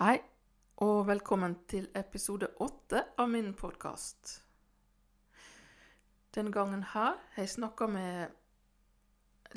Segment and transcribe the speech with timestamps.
[0.00, 0.16] Hei,
[0.80, 4.30] og velkommen til episode åtte av min podkast.
[6.32, 8.32] Denne gangen her har jeg snakka med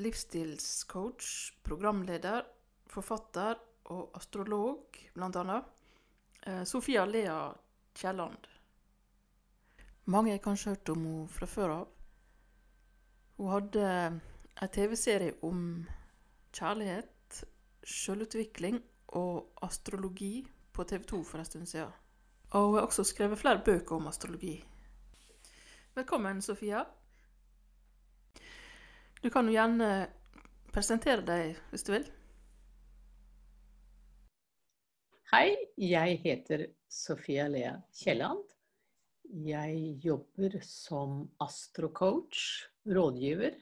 [0.04, 1.30] livsstilscoach,
[1.64, 2.44] programleder,
[2.92, 3.56] forfatter
[3.96, 5.64] og astrolog, blant annet,
[6.42, 7.40] eh, Sofia Lea
[7.96, 8.52] Kielland.
[10.12, 11.88] Mange har kanskje hørt om henne fra før av.
[13.38, 13.88] Hun hadde
[14.60, 15.88] en TV-serie om
[16.52, 17.46] kjærlighet,
[17.88, 18.84] selvutvikling
[19.20, 21.92] og astrologi på TV 2 for en stund siden.
[22.54, 24.58] Og hun har også skrevet flere bøker om astrologi.
[25.96, 26.84] Velkommen, Sofia.
[29.24, 29.90] Du kan jo gjerne
[30.74, 32.08] presentere deg hvis du vil.
[35.34, 38.42] Hei, jeg heter Sofia Lea Kielland.
[39.34, 43.56] Jeg jobber som astrocoach, rådgiver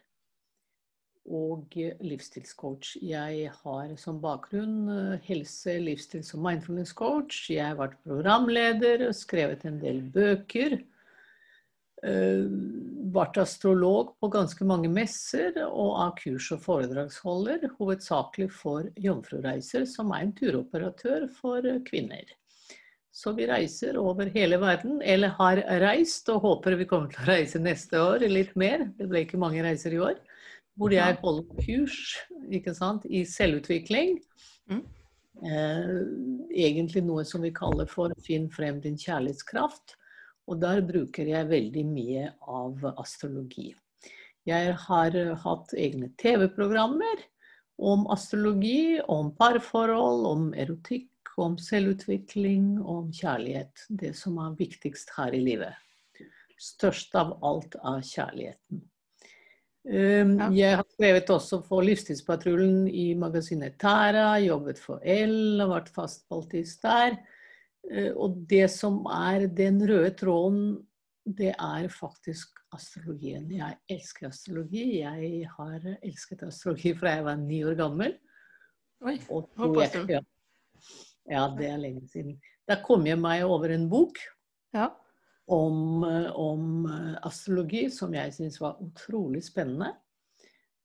[1.29, 2.95] og livsstilscoach.
[3.05, 7.43] Jeg har som bakgrunn eh, helse-, livsstils- og mindfulness-coach.
[7.53, 10.81] Jeg har vært programleder, skrevet en del bøker.
[12.01, 12.49] Uh,
[13.13, 20.09] vært astrolog på ganske mange messer og av kurs- og foredragsholder, hovedsakelig for Jomfrureiser, som
[20.15, 22.25] er en turoperatør for kvinner.
[23.13, 27.29] Så vi reiser over hele verden, eller har reist, og håper vi kommer til å
[27.35, 28.87] reise neste år litt mer.
[28.97, 30.17] Det ble ikke mange reiser i år
[30.79, 31.99] hvor jeg holder kurs
[32.51, 34.17] ikke sant, i selvutvikling.
[34.71, 34.83] Mm.
[35.41, 35.97] Eh,
[36.67, 39.95] egentlig noe som vi kaller for 'finn frem din kjærlighetskraft'.
[40.47, 43.73] Og der bruker jeg veldig mye av astrologi.
[44.45, 47.21] Jeg har hatt egne TV-programmer
[47.77, 53.85] om astrologi, om parforhold, om erotikk, om selvutvikling, om kjærlighet.
[53.89, 55.77] Det som er viktigst her i livet.
[56.61, 58.81] Størst av alt er kjærligheten.
[59.81, 60.47] Ja.
[60.53, 66.85] Jeg har skrevet også for Livstidspatruljen i magasinet Tæra, jobbet for L og vært fastbaltist
[66.85, 67.17] der.
[67.89, 70.65] Uh, og det som er den røde tråden,
[71.25, 73.49] det er faktisk astrologien.
[73.53, 75.01] Jeg elsker astrologi.
[75.01, 78.15] Jeg har elsket astrologi fra jeg var ni år gammel.
[79.01, 80.21] Oi, håper jeg, ja.
[81.29, 82.37] ja, det er lenge siden.
[82.69, 84.21] Da kom jeg meg over en bok.
[84.77, 84.91] Ja
[85.51, 86.03] om,
[86.39, 89.91] om eh, astrologi som jeg syntes var utrolig spennende.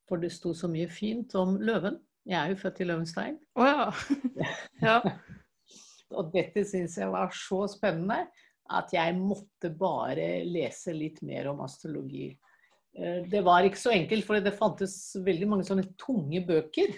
[0.07, 1.99] For det sto så mye fint om løven.
[2.27, 3.39] Jeg er jo født i løvenstein.
[3.59, 3.87] Oh, ja.
[4.89, 4.99] ja.
[6.19, 8.25] og dette syns jeg var så spennende
[8.67, 12.33] at jeg måtte bare lese litt mer om astrologi.
[12.99, 16.97] Eh, det var ikke så enkelt, for det fantes veldig mange sånne tunge bøker.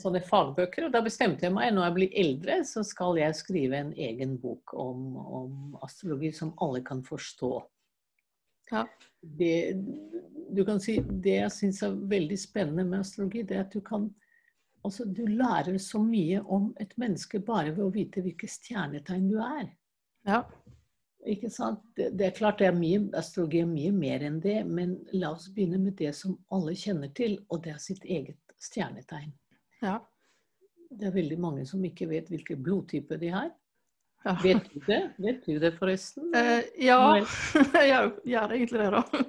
[0.00, 0.86] Sånne fagbøker.
[0.86, 4.36] Og da bestemte jeg meg, når jeg blir eldre, så skal jeg skrive en egen
[4.42, 7.52] bok om, om astrologi som alle kan forstå.
[8.70, 8.84] Ja.
[9.20, 9.76] Det,
[10.50, 13.80] du kan si, det jeg syns er veldig spennende med astrologi, det er at du
[13.84, 14.08] kan
[14.84, 19.38] altså, Du lærer så mye om et menneske bare ved å vite hvilke stjernetegn du
[19.42, 19.68] er.
[20.28, 20.42] Ja.
[21.24, 21.80] Ikke sant?
[21.96, 25.32] Det, det, er klart det er mye, astrologi er mye mer enn det, men la
[25.32, 29.32] oss begynne med det som alle kjenner til, og det er sitt eget stjernetegn.
[29.84, 29.98] Ja.
[30.94, 33.50] Det er veldig mange som ikke vet hvilken blodtype de har.
[34.24, 34.36] Ja.
[34.40, 35.00] Vet du det?
[35.20, 36.30] Vet du det forresten?
[36.36, 37.00] Eh, ja,
[37.90, 39.24] jeg gjør egentlig det, da.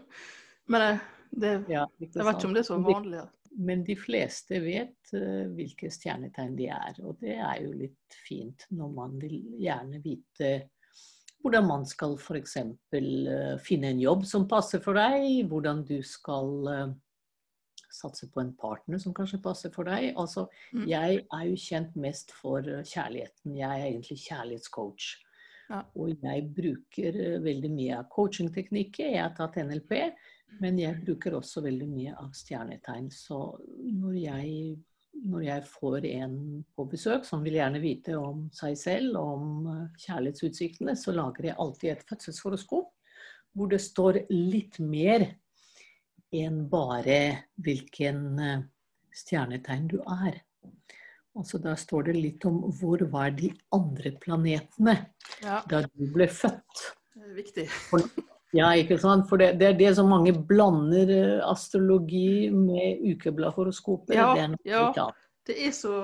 [0.71, 1.01] Men eh,
[1.35, 3.25] det, ja, jeg vet ikke om det er så vanlig.
[3.55, 8.65] Men de fleste vet uh, hvilke stjernetegn de er, og det er jo litt fint
[8.75, 10.49] når man vil gjerne vite
[11.45, 12.57] hvordan man skal f.eks.
[12.91, 16.93] Uh, finne en jobb som passer for deg, hvordan du skal uh,
[17.95, 20.11] satse på en partner som kanskje passer for deg.
[20.19, 20.45] Altså,
[20.75, 20.85] mm.
[20.91, 23.55] jeg er jo kjent mest for eh, kjærligheten.
[23.57, 25.11] Jeg er egentlig kjærlighetscoach.
[25.69, 25.81] Ja.
[25.97, 29.13] Og jeg bruker eh, veldig mye av coachingteknikker.
[29.15, 29.95] Jeg har tatt NLP,
[30.61, 33.09] men jeg bruker også veldig mye av stjernetegn.
[33.13, 33.39] Så
[33.95, 34.75] når jeg,
[35.25, 36.35] når jeg får en
[36.75, 41.59] på besøk som vil gjerne vite om seg selv, om eh, kjærlighetsutsiktene, så lager jeg
[41.61, 42.91] alltid et fødselshoroskop
[43.55, 45.29] hvor det står litt mer
[46.33, 47.19] enn bare
[47.63, 48.65] hvilken eh,
[49.15, 50.41] stjernetegn du er.
[51.35, 54.95] Altså Da står det litt om hvor var de andre planetene
[55.43, 55.59] ja.
[55.69, 56.85] da du ble født.
[57.15, 57.65] Det er viktig.
[57.89, 58.05] For,
[58.55, 59.27] ja, ikke sant?
[59.29, 64.15] For det, det, er det som mange blander eh, astrologi med ukebladhoroskoper.
[64.15, 65.09] Ja, det er ja,
[65.47, 65.97] det er så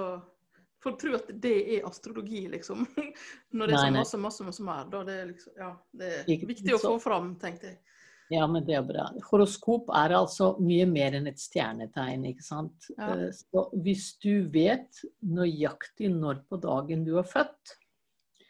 [0.82, 2.88] Folk tror at det er astrologi, liksom.
[3.58, 4.88] Når det er så masse, masse, masse mer.
[4.90, 8.00] Da det er liksom, ja, det er viktig å få fram, tenkte jeg.
[8.32, 9.10] Ja, men det er bra.
[9.28, 12.88] Horoskop er altså mye mer enn et stjernetegn, ikke sant.
[12.96, 13.10] Ja.
[13.12, 17.74] Eh, så hvis du vet nøyaktig når på dagen du er født,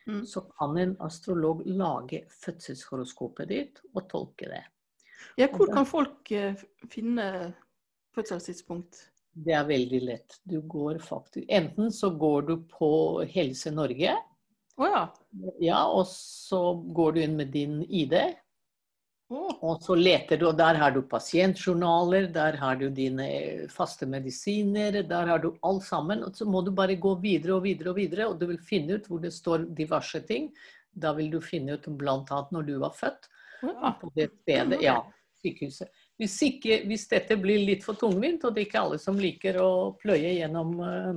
[0.05, 0.21] mm.
[0.29, 4.61] så kan en astrolog lage fødselshoroskopet ditt og tolke det.
[5.39, 6.61] Ja, hvor kan folk uh,
[6.91, 7.25] finne
[8.13, 9.07] fødselstidspunkt?
[9.33, 10.37] Det er veldig lett.
[10.43, 12.91] Du går faktisk Enten så går du på
[13.31, 14.17] Helse Norge,
[14.81, 15.01] Å ja.
[15.61, 18.15] ja, og så går du inn med din ID.
[19.31, 23.27] Og så leter du, og der har du pasientjournaler, der har du dine
[23.71, 26.25] faste medisiner, der har du alt sammen.
[26.27, 28.99] Og så må du bare gå videre og videre og videre, og du vil finne
[28.99, 30.51] ut hvor det står diverse ting.
[30.91, 32.43] Da vil du finne ut bl.a.
[32.51, 33.29] når du var født,
[33.63, 33.95] ja.
[34.01, 34.99] på det stedet, ja,
[35.39, 36.03] sykehuset.
[36.19, 39.61] Hvis, ikke, hvis dette blir litt for tungvint, og det er ikke alle som liker
[39.63, 41.13] å pløye gjennom eh,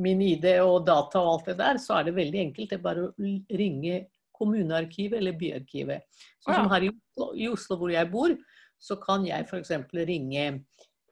[0.00, 2.72] min ID og data og alt det der, så er det veldig enkelt.
[2.72, 4.06] Det er bare å ringe
[4.38, 6.06] kommunearkivet eller byarkivet.
[6.38, 8.34] Så som her i Oslo, i Oslo hvor jeg bor,
[8.78, 9.72] så kan jeg f.eks.
[10.06, 10.46] ringe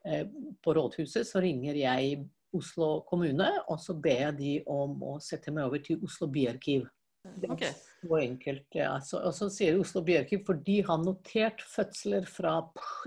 [0.07, 0.27] eh,
[0.63, 2.25] på rådhuset, så ringer jeg
[2.57, 6.87] Oslo kommune, og så ber jeg de om å sette meg over til Oslo byarkiv.
[7.27, 8.67] Det er så enkelt.
[8.75, 8.93] Ja.
[9.03, 12.61] Så, og så sier Oslo byarkiv, for de har notert fødsler fra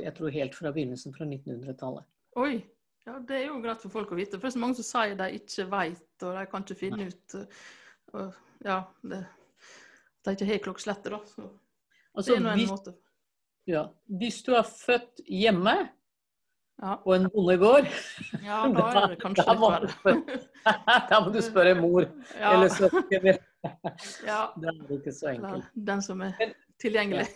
[0.03, 2.07] jeg tror helt fra begynnelsen fra 1900-tallet.
[2.39, 2.59] Oi.
[3.07, 4.37] Ja, det er jo greit for folk å vite.
[4.37, 7.09] For det er så mange som sier de ikke vet, og de kan ikke finne
[7.09, 7.65] ut uh,
[8.13, 9.23] og, Ja, det,
[10.25, 11.19] de ikke har klokkeslettet, da.
[11.25, 11.49] Så det
[12.17, 12.93] Altså, er nå en hvis, måte.
[13.67, 13.83] ja,
[14.19, 15.77] hvis du er født hjemme
[16.81, 16.95] Ja.
[17.03, 17.87] på en bondegård,
[18.43, 20.49] ja, da er det Da litt må spørre-
[21.11, 22.05] da må du spørre mor
[22.39, 23.25] Ja, eller søsken.
[24.25, 24.39] ja.
[24.55, 25.65] Det er ikke så enkelt.
[25.75, 27.27] den som er tilgjengelig.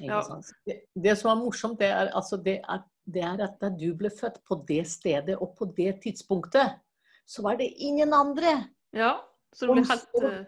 [0.00, 0.20] Ja.
[0.66, 3.92] Det, det som er morsomt, det er, altså, det, er, det er at da du
[3.98, 6.78] ble født på det stedet og på det tidspunktet,
[7.26, 8.56] så var det ingen andre.
[8.96, 9.16] Ja,
[9.54, 10.44] så det ble helt uh,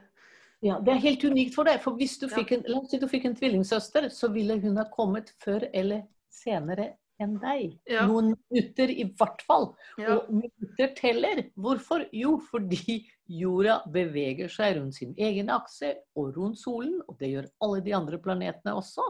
[0.63, 1.81] Ja, Det er helt unikt for deg.
[1.83, 4.79] For hvis du fikk en, la oss si du fikk en tvillingsøster, så ville hun
[4.79, 6.93] ha kommet før eller senere
[7.23, 7.77] enn deg.
[7.91, 8.05] Ja.
[8.07, 9.73] Noen minutter i hvert fall.
[9.99, 10.17] ja.
[10.17, 11.43] Og minutter teller.
[11.59, 12.07] Hvorfor?
[12.15, 17.01] Jo, fordi jorda beveger seg rundt sin egen akse og rundt solen.
[17.09, 19.07] Og det gjør alle de andre planetene også.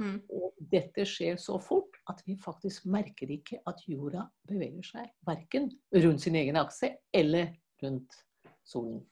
[0.00, 0.18] Mm.
[0.28, 5.12] Og dette skjer så fort at vi faktisk merker ikke at jorda beveger seg.
[5.28, 8.18] Verken rundt sin egen akse eller rundt
[8.66, 9.04] solen.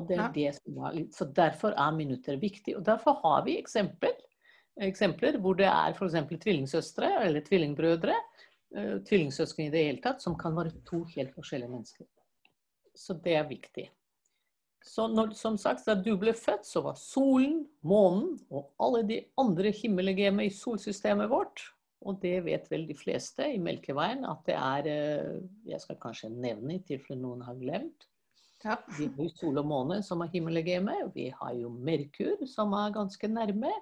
[0.00, 0.32] Og det er Ja.
[0.34, 2.76] det som er litt, Så derfor er minutter viktig.
[2.76, 4.12] Og derfor har vi eksempel,
[4.80, 6.14] eksempler hvor det er f.eks.
[6.40, 8.16] tvillingsøstre eller tvillingbrødre,
[8.76, 12.06] eh, tvillingsøsken i det hele tatt, som kan være to helt forskjellige mennesker.
[12.94, 13.88] Så det er viktig.
[14.82, 19.24] Så når, som sagt, da du ble født, så var solen, månen og alle de
[19.38, 21.60] andre himmellegemer i solsystemet vårt
[22.08, 26.32] og det vet vel de fleste i Melkeveien at det er eh, Jeg skal kanskje
[26.32, 28.06] nevne i tilfelle noen har glemt.
[28.64, 28.76] Ja.
[28.98, 30.96] Vi har jo sol og måne som er himmellegeme.
[31.14, 33.72] Vi har jo Merkur som er ganske nærme.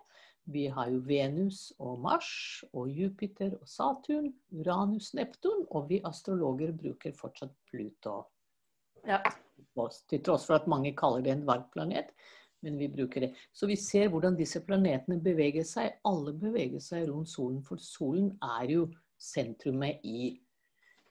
[0.48, 6.72] Vi har jo Venus og Mars og Jupiter og Saturn, Uranus, Neptun, og vi astrologer
[6.72, 8.22] bruker fortsatt Pluto.
[9.06, 9.20] ja.
[10.08, 12.08] Til tross for at mange kaller det en dvergplanet,
[12.62, 13.28] men vi bruker det.
[13.52, 15.98] Så vi ser hvordan disse planetene beveger seg.
[16.08, 18.88] Alle beveger seg rundt solen, for solen er jo
[19.18, 20.32] sentrumet i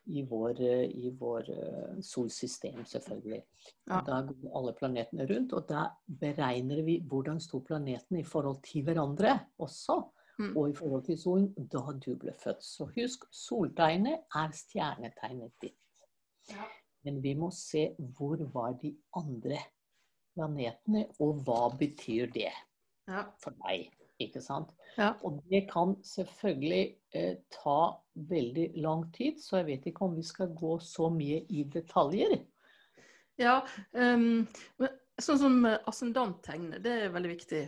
[0.07, 3.42] i vår, eh, i vår eh, solsystem, selvfølgelig.
[3.89, 4.01] Ja.
[4.06, 5.88] Da går alle planetene rundt, og da
[6.21, 10.01] beregner vi hvordan sto planetene i forhold til hverandre også.
[10.38, 10.51] Mm.
[10.54, 12.62] Og i forhold til solen da du ble født.
[12.63, 15.80] Så husk, soltegnet er stjernetegnet ditt.
[16.51, 16.68] Ja.
[17.07, 19.57] Men vi må se hvor var de andre
[20.38, 23.24] planetene, og hva betyr det ja.
[23.42, 23.89] for deg.
[24.23, 24.71] Ikke sant?
[24.97, 25.11] Ja.
[25.21, 26.83] Og det kan selvfølgelig
[27.13, 27.79] eh, ta
[28.29, 32.39] veldig lang tid, så jeg vet ikke om vi skal gå så mye i detaljer.
[33.37, 33.59] ja
[33.94, 34.47] um,
[35.21, 37.63] sånn som eh, ascendanttegnet, det er veldig viktig.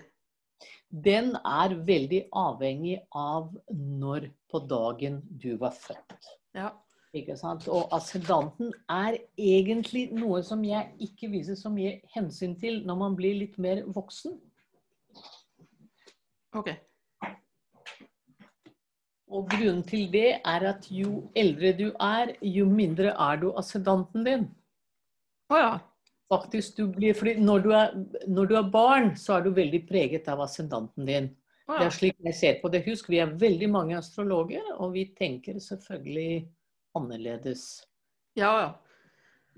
[0.90, 6.32] Den er veldig avhengig av når på dagen du var født.
[6.58, 6.74] Ja.
[7.14, 7.66] Ikke sant?
[7.70, 13.18] Og ascendanten er egentlig noe som jeg ikke viser så mye hensyn til når man
[13.18, 14.36] blir litt mer voksen.
[16.58, 16.70] OK.
[19.30, 24.26] Og grunnen til det er at jo eldre du er, jo mindre er du ascendanten
[24.26, 24.48] din.
[25.54, 25.70] Å ja.
[26.30, 27.94] Faktisk, du blir, fordi når du, er,
[28.30, 31.30] når du er barn, så er du veldig preget av ascendanten din.
[31.70, 32.84] Å Det er slik jeg ser på det.
[32.86, 36.44] Husk, vi er veldig mange astrologer, og vi tenker selvfølgelig
[36.98, 37.66] annerledes.
[38.38, 38.70] Ja, ja.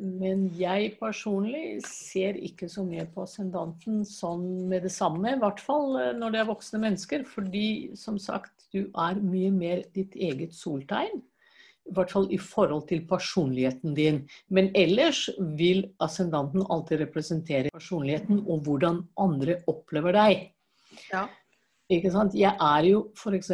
[0.02, 5.62] Men jeg personlig ser ikke så mye på ascendanten sånn med det samme, i hvert
[5.62, 7.26] fall eh, når det er voksne mennesker.
[7.30, 7.66] Fordi
[8.00, 11.22] som sagt, du er mye mer ditt eget soltegn.
[11.90, 14.22] I hvert fall i forhold til personligheten din.
[14.54, 15.26] Men ellers
[15.58, 20.44] vil ascendanten alltid representere personligheten og hvordan andre opplever deg.
[21.12, 21.26] Ja.
[21.92, 22.36] Ikke sant?
[22.38, 23.50] Jeg er jo f.eks.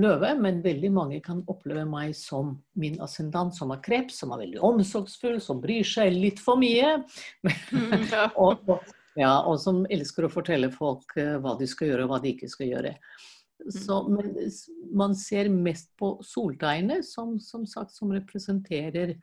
[0.00, 4.46] løve, men veldig mange kan oppleve meg som min ascendant, som er kreps, som er
[4.46, 6.96] veldig omsorgsfull, som bryr seg litt for mye.
[7.44, 8.28] Mm, ja.
[8.44, 12.14] Og, og, ja, og som elsker å fortelle folk eh, hva de skal gjøre og
[12.14, 12.94] hva de ikke skal gjøre.
[13.70, 14.32] Så, men
[14.96, 19.14] man ser mest på soltegnet, som, som sagt, som representerer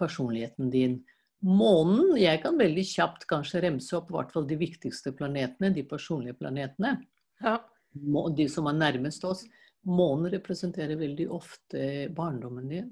[0.00, 1.00] personligheten din.
[1.44, 5.84] Månen, jeg kan veldig kjapt kanskje remse opp i hvert fall de viktigste planetene, de
[5.88, 6.96] personlige planetene.
[7.44, 7.58] Ja.
[7.92, 9.44] De som er nærmest oss.
[9.88, 11.82] Månen representerer veldig ofte
[12.14, 12.90] barndommen din,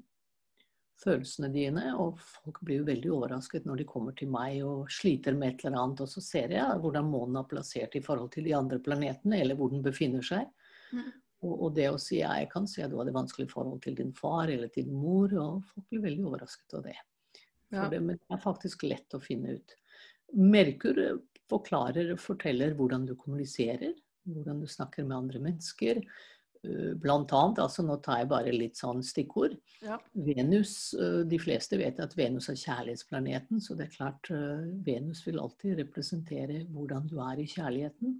[0.99, 5.37] følelsene dine, og folk blir jo veldig overrasket når de kommer til meg og sliter
[5.37, 8.49] med et eller annet, og så ser jeg hvordan månen er plassert i forhold til
[8.49, 10.49] de andre planetene, eller hvor den befinner seg.
[10.91, 11.11] Mm.
[11.45, 13.95] Og, og det å si ja, jeg kan si at du hadde vanskelig forhold til
[13.95, 16.97] din far eller til din mor, og folk blir veldig overrasket av det.
[17.69, 17.83] Ja.
[17.83, 19.75] For det, men det er faktisk lett å finne ut.
[20.35, 20.99] Merkur
[21.49, 23.93] forklarer og forteller hvordan du kommuniserer,
[24.33, 26.01] hvordan du snakker med andre mennesker.
[26.63, 29.53] Eh, Blant annet, altså nå tar jeg bare litt sånn stikkord.
[29.85, 29.97] Ja.
[30.13, 35.21] Venus, eh, de fleste vet at Venus er kjærlighetsplaneten, så det er klart eh, Venus
[35.27, 38.17] vil alltid representere hvordan du er i kjærligheten.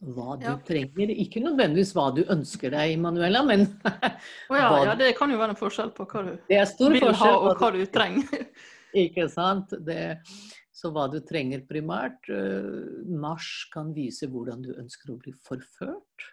[0.00, 0.56] Hva du Ja.
[0.64, 1.10] trenger.
[1.12, 3.66] Ikke nødvendigvis hva du ønsker deg, Manuela, men
[4.50, 7.58] oh, ja, ja, det kan jo være en forskjell på hva du vil ha og
[7.60, 8.46] hva du trenger.
[9.04, 9.70] Ikke sant?
[9.86, 10.18] Det,
[10.80, 12.28] så hva du trenger primært.
[12.32, 16.28] eh, Mars kan vise hvordan du ønsker å bli forført.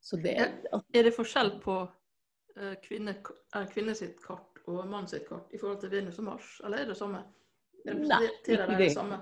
[0.00, 1.82] Så det Er det forskjell på
[2.56, 3.18] eh, kvinne,
[3.54, 6.84] er kvinne sitt kart og mann sitt kart i forhold til Venus og Mars, eller
[6.84, 7.20] er det samme?
[7.84, 9.20] Nei, ikke det det.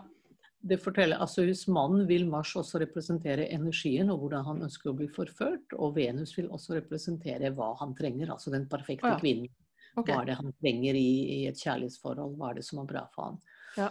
[0.70, 4.96] det forteller, altså Hos mannen vil Mars også representere energien og hvordan han ønsker å
[4.98, 5.74] bli forført.
[5.78, 9.50] Og Venus vil også representere hva han trenger, altså den perfekte kvinnen.
[9.98, 13.06] Hva er det han trenger i, i et kjærlighetsforhold, hva er det som er bra
[13.14, 13.40] for han.
[13.76, 13.90] Ja.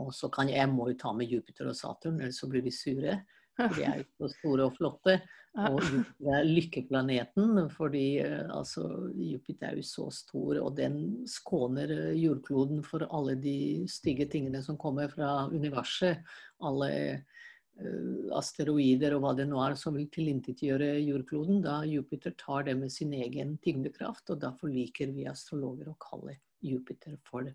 [0.00, 2.64] Og så kan jeg, jeg må jo ta med Jupiter og Saturn, ellers så blir
[2.64, 3.18] de sure.
[3.54, 5.18] De er jo så store og flotte.
[5.70, 10.96] Og Jupiter er lykkeplaneten, fordi eh, altså, Jupiter er jo så stor, og den
[11.30, 16.26] skåner eh, jordkloden for alle de stygge tingene som kommer fra universet.
[16.66, 21.62] Alle eh, asteroider og hva det nå er som vil tilintetgjøre jordkloden.
[21.62, 26.40] Da Jupiter tar det med sin egen tyngdekraft, og derfor liker vi astrologer å kalle
[26.66, 27.46] Jupiter for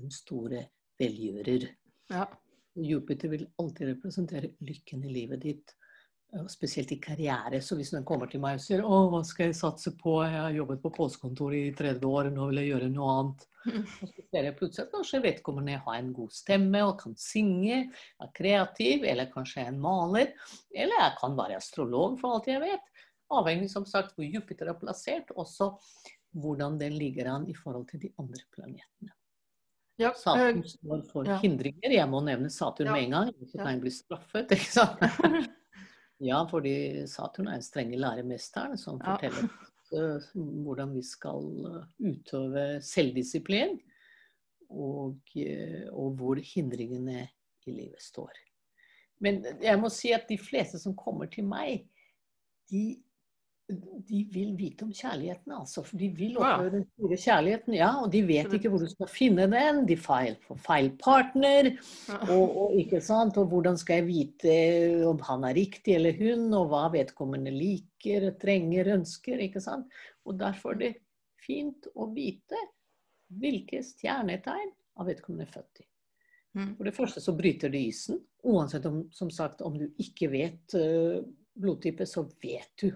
[0.00, 0.66] den store
[1.00, 1.68] velgjører.
[2.12, 2.26] Ja.
[2.76, 5.74] Jupiter vil alltid representere lykken i livet ditt,
[6.36, 7.62] og spesielt i karriere.
[7.64, 10.18] Så hvis den kommer til meg og sier 'Å, hva skal jeg satse på?
[10.24, 13.46] Jeg har jobbet på postkontoret i 30 år, nå vil jeg gjøre noe annet'.
[14.02, 17.90] Og så ser jeg plutselig at kanskje vedkommende har en god stemme og kan synge,
[18.22, 20.34] er kreativ, eller kanskje er en maler.
[20.70, 22.92] Eller jeg kan være astrolog, for alt jeg vet.
[23.34, 25.72] Avhengig som sagt hvor Jupiter er plassert, også
[26.36, 29.10] hvordan den ligger an i forhold til de andre planetene.
[29.96, 31.38] Ja, Saturn eh, står for ja.
[31.40, 31.92] hindringer.
[31.94, 32.96] Jeg må nevne Saturn Ja.
[32.96, 34.50] med en gang, så kan jeg bli straffet.
[34.56, 35.00] ikke sant?
[36.30, 39.14] ja, fordi Saturn er den strenge læremesteren som Ja.
[39.14, 40.28] forteller oss eh,
[40.66, 43.78] hvordan vi skal eh, utøve selvdisiplin,
[44.68, 45.20] og,
[45.94, 47.28] og hvor hindringene
[47.66, 48.32] i livet står.
[49.22, 51.86] Men jeg må si at de fleste som kommer til meg,
[52.68, 52.96] de
[53.66, 55.82] de vil vite om kjærligheten, altså.
[55.82, 57.74] For de vil oppleve den store kjærligheten.
[57.74, 59.80] Ja, og de vet ikke hvor du skal finne den.
[59.88, 61.72] De feil, får feil partner.
[62.28, 63.38] Og, og, ikke sant?
[63.42, 64.54] og hvordan skal jeg vite
[65.08, 69.42] om han er riktig eller hun, og hva vedkommende liker, trenger, ønsker.
[69.48, 69.90] ikke sant?
[70.26, 70.92] Og derfor er det
[71.46, 72.60] fint å vite
[73.34, 74.70] hvilke stjernetegn
[75.00, 75.88] av vedkommende er født i.
[76.56, 76.70] Mm.
[76.78, 78.22] For det første så bryter det isen.
[78.46, 81.18] Uansett om, som sagt, om du ikke vet uh,
[81.58, 82.92] blodtype, så vet du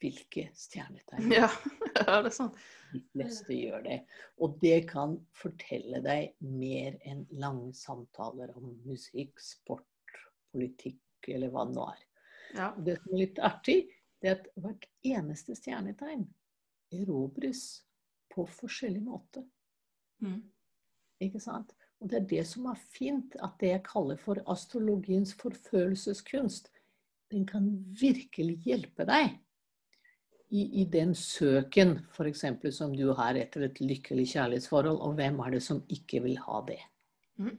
[0.00, 1.30] hvilke stjernetegn.
[1.32, 1.48] Ja,
[1.98, 2.58] ja, det er sant.
[2.90, 3.98] De fleste gjør det.
[4.42, 9.86] Og det kan fortelle deg mer enn lange samtaler om musikk, sport,
[10.50, 12.06] politikk eller hva det nå er.
[12.56, 12.70] Ja.
[12.78, 13.78] Det som er litt artig,
[14.20, 16.24] det er at hvert eneste stjernetegn
[16.96, 17.84] erobres
[18.32, 19.44] på forskjellig måte.
[20.24, 20.42] Mm.
[21.22, 21.72] Ikke sant?
[22.00, 26.70] Og det er det som er fint, at det jeg kaller for astrologiens forførelseskunst,
[27.30, 27.68] den kan
[28.00, 29.36] virkelig hjelpe deg
[30.50, 32.44] i, i den søken, f.eks.
[32.74, 36.62] som du har etter et lykkelig kjærlighetsforhold, og hvem er det som ikke vil ha
[36.66, 36.80] det?
[37.38, 37.56] Mm.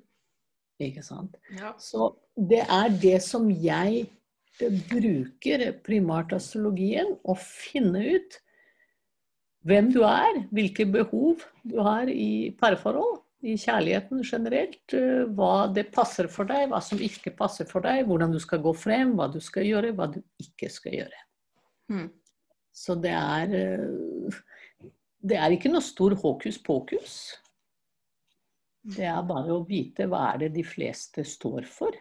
[0.82, 1.38] Ikke sant?
[1.60, 1.74] Ja.
[1.80, 4.06] Så det er det som jeg
[4.60, 8.40] eh, bruker primært astrologien, å finne ut
[9.68, 15.88] hvem du er, hvilke behov du har i parforhold, i kjærligheten generelt, eh, hva det
[15.96, 19.32] passer for deg, hva som ikke passer for deg, hvordan du skal gå frem, hva
[19.32, 21.24] du skal gjøre, hva du ikke skal gjøre.
[21.92, 22.10] Mm.
[22.82, 24.42] Så det er eh,
[25.22, 27.16] Det er ikke noe stor hokus pokus.
[28.82, 31.94] Det er bare å vite hva er det de fleste står for.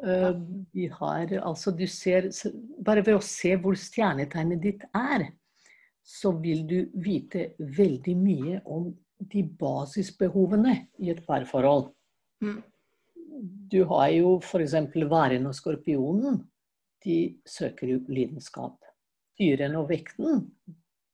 [0.00, 2.30] vi De har, altså du ser,
[2.78, 5.26] bare ved å se hvor stjernetegnet ditt er,
[6.06, 8.88] så vil du vite veldig mye om
[9.20, 11.90] de basisbehovene i et parforhold.
[12.40, 12.62] Mm.
[13.70, 14.78] Du har jo f.eks.
[14.94, 16.46] væren og skorpionen.
[17.04, 18.76] de søker jo lidenskap.
[19.40, 20.44] Dyrene og vekten,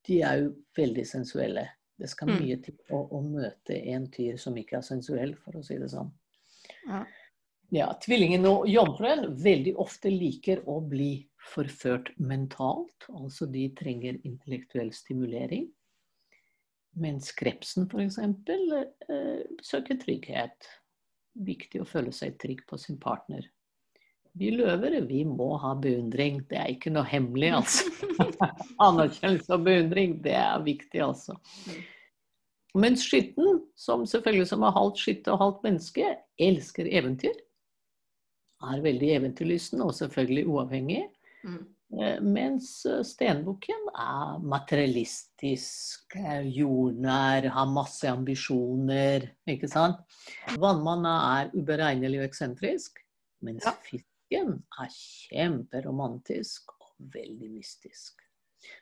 [0.07, 1.69] de er jo veldig sensuelle.
[1.97, 2.41] Det skal Mm.
[2.43, 5.89] mye til å, å møte en tyr som ikke er sensuell, for å si det
[5.95, 6.11] sånn.
[6.87, 7.05] Ja.
[7.75, 13.09] Ja, Tvillingen og jomfruen veldig ofte liker å bli forført mentalt.
[13.09, 15.67] Altså de trenger intellektuell stimulering.
[16.95, 18.19] Mens krepsen f.eks.
[18.19, 20.69] Eh, søker trygghet.
[21.35, 23.45] Viktig å føle seg trygg på sin partner.
[24.37, 26.43] Vi løver vi må ha beundring.
[26.49, 27.89] Det er ikke noe hemmelig, altså.
[28.83, 31.37] Anerkjennelse og beundring, det er viktig, altså.
[32.77, 36.11] Mens skytten, som selvfølgelig som er halvt skytte og halvt menneske,
[36.49, 37.39] elsker eventyr.
[38.67, 41.07] Er veldig eventyrlysten og selvfølgelig uavhengig.
[41.45, 41.63] Mm.
[41.97, 49.29] Eh, Mens eh, stenbukken er materialistisk, er jordnær, har masse ambisjoner.
[49.49, 50.03] Ikke sant?
[50.61, 53.01] Vannmannen er uberegnelig og eksentrisk.
[53.45, 53.77] Mens Ja.
[54.27, 58.23] Fisken er kjemperomantisk og veldig mystisk.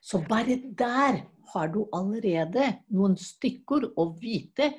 [0.01, 4.73] Så bare der har du allerede noen stikkord å vite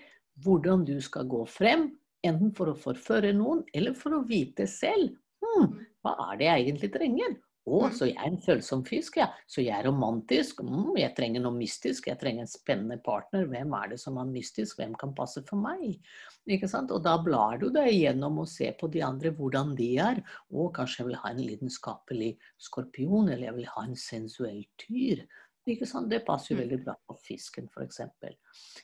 [0.44, 1.92] hvordan du skal gå frem.
[2.26, 6.64] Enten for å forføre noen, eller for å vite selv hm, hva er det jeg
[6.66, 7.36] egentlig trenger.
[7.68, 7.94] Å, Mm.
[7.98, 9.28] så jeg er en følsom fisk, ja.
[9.48, 10.60] Så jeg er romantisk.
[10.62, 12.06] Mm, jeg trenger noe mystisk.
[12.08, 13.48] Jeg trenger en spennende partner.
[13.48, 14.78] Hvem er det som er mystisk?
[14.78, 16.00] Hvem kan passe for meg?
[16.48, 16.92] Ikke sant?
[16.92, 20.22] Og da blar du deg gjennom og ser på de andre hvordan de er.
[20.54, 25.26] Å, kanskje jeg vil ha en lidenskapelig skorpion, eller jeg vil ha en sensuell tyr.
[25.68, 26.10] Ikke sant?
[26.10, 26.70] Det passer jo Mm.
[26.70, 28.00] veldig bra på fisken, f.eks.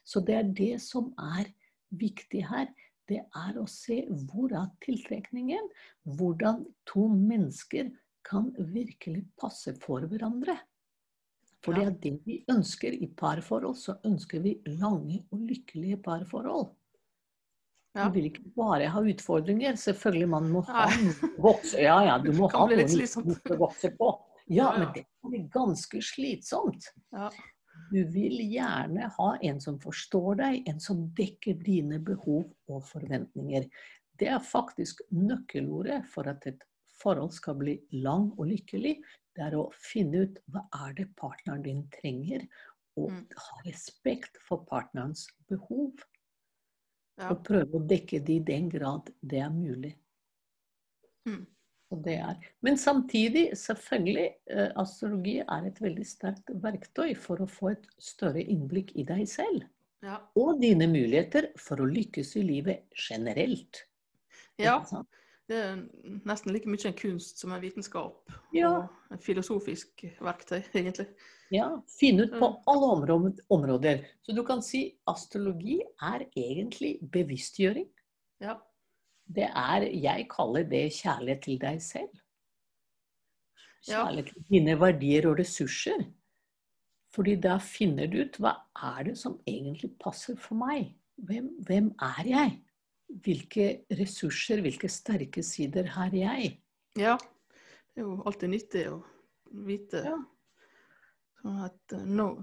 [0.03, 1.53] Så det er det som er
[1.93, 2.67] viktig her.
[3.07, 5.69] Det er å se hvor er tiltrekningen.
[6.07, 7.91] Hvordan to mennesker
[8.27, 10.57] kan virkelig passe for hverandre.
[11.61, 13.77] For det er det vi ønsker i parforhold.
[13.77, 16.71] Så ønsker vi lange og lykkelige parforhold.
[17.93, 18.07] Ja.
[18.07, 19.77] Du vil ikke bare ha utfordringer.
[19.79, 20.87] Selvfølgelig man må ha
[21.43, 24.13] vokse Ja, ja, du må ha bli noe litt å vokse på.
[24.51, 26.87] Ja, men det kan bli ganske slitsomt.
[27.13, 27.29] Ja.
[27.91, 33.67] Du vil gjerne ha en som forstår deg, en som dekker dine behov og forventninger.
[34.19, 36.63] Det er faktisk nøkkelordet for at et
[37.01, 38.95] forhold skal bli lang og lykkelig.
[39.35, 42.47] Det er å finne ut hva er det partneren din trenger,
[42.99, 43.25] og Mm.
[43.37, 45.93] ha respekt for partnerens behov.
[47.17, 47.29] Ja.
[47.31, 49.95] Og prøve å dekke det i den grad det er mulig.
[51.27, 51.45] Mm.
[51.91, 52.37] Og det er.
[52.63, 58.43] Men samtidig, selvfølgelig, eh, astrologi er et veldig sterkt verktøy for å få et større
[58.43, 59.65] innblikk i deg selv.
[60.01, 60.17] Ja.
[60.35, 63.85] Og dine muligheter for å lykkes i livet generelt.
[64.57, 64.79] ja.
[65.51, 65.79] Det er
[66.29, 68.31] nesten like mye en kunst som en vitenskap.
[68.55, 68.69] Ja.
[69.09, 71.09] Og et filosofisk verktøy, egentlig.
[71.51, 71.67] Ja,
[71.99, 72.91] Finne ut på alle
[73.51, 74.05] områder.
[74.23, 77.89] Så du kan si astrologi er egentlig bevisstgjøring.
[78.39, 78.55] Ja.
[79.27, 82.15] Det er, jeg kaller det kjærlighet til deg selv.
[83.89, 84.05] Ja.
[84.05, 86.07] Kjærlighet til dine verdier og ressurser.
[87.11, 88.55] Fordi da finner du ut hva
[88.95, 90.93] er det som egentlig passer for meg.
[91.19, 92.59] Hvem, hvem er jeg?
[93.23, 96.57] Hvilke ressurser, hvilke sterke sider har jeg?
[96.97, 97.17] ja.
[97.91, 99.01] Det er jo alltid nyttig å
[99.67, 100.15] vite Ja.
[101.41, 102.37] sånn at know,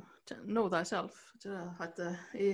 [0.44, 2.50] know thyself, ikke det i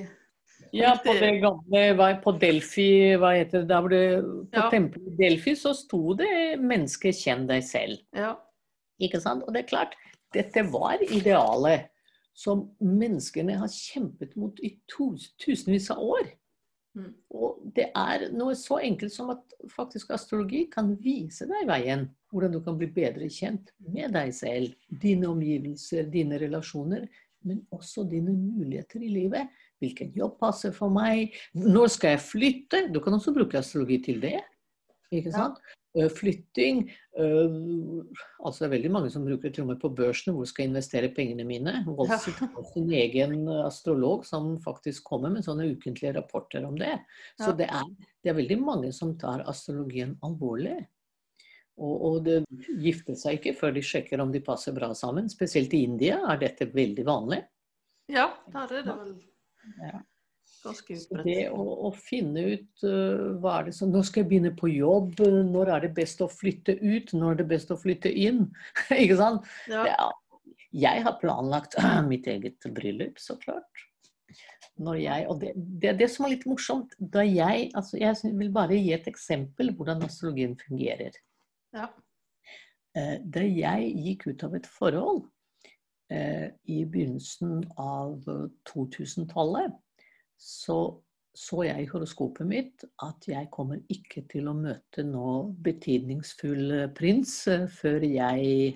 [0.72, 4.22] Ja, på det gamle På Delphi, hva heter det, der hvor det
[4.53, 4.70] På Ja.
[4.70, 7.98] tempelet i Delphi så sto det 'menneske, kjenn deg selv'.
[8.14, 8.37] Ja.
[9.00, 9.42] Ikke sant?
[9.42, 9.94] Og det er klart,
[10.33, 11.88] dette var idealet
[12.33, 16.31] som menneskene har kjempet mot i to, tusenvis av år.
[16.94, 17.11] Mm.
[17.35, 22.07] Og det er noe så enkelt som at faktisk astrologi kan vise deg veien.
[22.30, 27.07] Hvordan du kan bli bedre kjent med deg selv, dine omgivelser, dine relasjoner.
[27.44, 29.50] Men også dine muligheter i livet.
[29.83, 31.35] Hvilken jobb passer for meg?
[31.52, 32.85] Når skal jeg flytte?
[32.94, 34.38] Du kan også bruke astrologi til det.
[35.12, 35.59] Ikke sant?
[35.61, 36.80] Eh, Flytting
[37.14, 41.44] Altså det er veldig mange som bruker trommer på børsene hvor skal jeg investere pengene
[41.46, 41.76] mine.
[41.87, 42.24] Wall har
[42.72, 46.96] sin egen astrolog som faktisk kommer med sånne ukentlige rapporter om det.
[47.38, 47.87] Så det er,
[48.24, 50.80] det er veldig mange som tar astrologien alvorlig.
[51.78, 52.40] Og, og det
[52.83, 55.30] gifter seg ikke før de sjekker om de passer bra sammen.
[55.30, 57.40] Spesielt i India er dette veldig vanlig.
[58.11, 59.14] ja, der er det vel
[59.80, 60.02] Ja.
[61.24, 64.70] Det å, å finne ut uh, hva er det som Nå skal jeg begynne på
[64.72, 65.20] jobb?
[65.50, 67.12] Når er det best å flytte ut?
[67.12, 68.46] Når er det best å flytte inn?
[69.03, 69.50] ikke sant?
[69.70, 69.85] Ja.
[69.90, 70.11] Ja,
[70.74, 71.77] jeg har planlagt
[72.11, 73.85] mitt eget bryllup, så klart.
[74.83, 76.96] Når jeg, og det, det er det som er litt morsomt.
[76.98, 81.14] Da jeg, altså jeg vil bare gi et eksempel hvordan astrologien fungerer.
[81.74, 81.87] Ja.
[82.98, 85.22] Eh, Da jeg gikk ut av et forhold
[86.11, 89.79] eh, i begynnelsen av eh, 2000-tallet,
[90.38, 90.79] så
[91.35, 97.33] så jeg i horoskopet mitt at jeg kommer ikke til å møte noe betydningsfull prins
[97.51, 98.75] eh, før jeg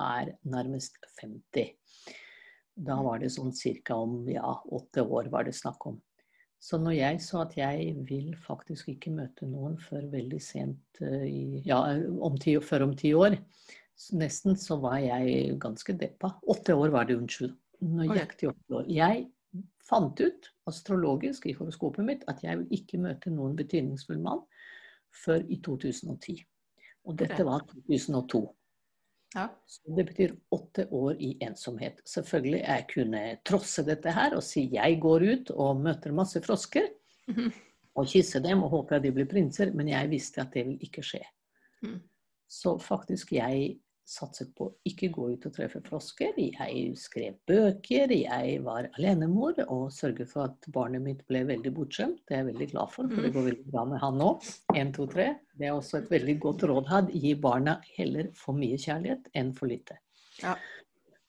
[0.00, 1.74] er nærmest 50.
[2.80, 3.98] Da var det sånn ca.
[3.98, 5.98] om ja, åtte år var det snakk om.
[6.60, 11.60] Så når jeg sa at jeg vil faktisk ikke møte noen før veldig sent eh,
[11.68, 11.82] ja,
[12.20, 13.36] om ti, før om ti år,
[14.16, 16.32] nesten så var jeg ganske deppa.
[16.48, 17.52] Åtte år var det, unnskyld.
[17.84, 18.88] Nøyaktig åtte år.
[18.88, 19.28] Jeg
[19.86, 24.42] fant ut astrologisk i horoskopet mitt at jeg vil ikke møte noen betydningsfull mann
[25.24, 26.38] før i 2010.
[27.08, 28.42] Og dette var 2002.
[29.34, 29.46] Ja.
[29.66, 32.00] Så det betyr åtte år i ensomhet.
[32.08, 36.90] Selvfølgelig jeg kunne trosse dette her og si jeg går ut og møter masse frosker.
[37.30, 37.50] Mm.
[37.98, 40.84] Og kysse dem og håper at de blir prinser, men jeg visste at det vil
[40.86, 41.18] ikke skje.
[41.82, 41.96] Mm.
[42.46, 43.72] Så faktisk jeg
[44.10, 46.34] satset på å ikke gå ut og treffe frosker.
[46.36, 52.24] Jeg skrev bøker, jeg var alenemor og sørget for at barnet mitt ble veldig bortskjemt.
[52.26, 53.36] Det er jeg veldig glad for, for det mm.
[53.36, 54.30] går veldig bra med han nå.
[54.74, 55.28] 1, 2, 3.
[55.60, 57.12] Det er også et veldig godt råd her.
[57.24, 60.00] Gi barna heller for mye kjærlighet enn for lite.
[60.42, 60.56] Ja.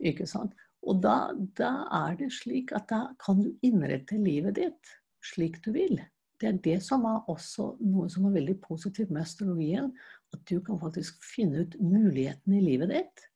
[0.01, 0.57] Ikke sant?
[0.81, 1.17] Og da,
[1.57, 1.73] da
[2.07, 5.99] er det slik at da kan du innrette livet ditt slik du vil.
[6.41, 9.91] Det er det som er også noe som er veldig positivt med astrologien.
[10.33, 13.27] At du kan faktisk finne ut mulighetene i livet ditt.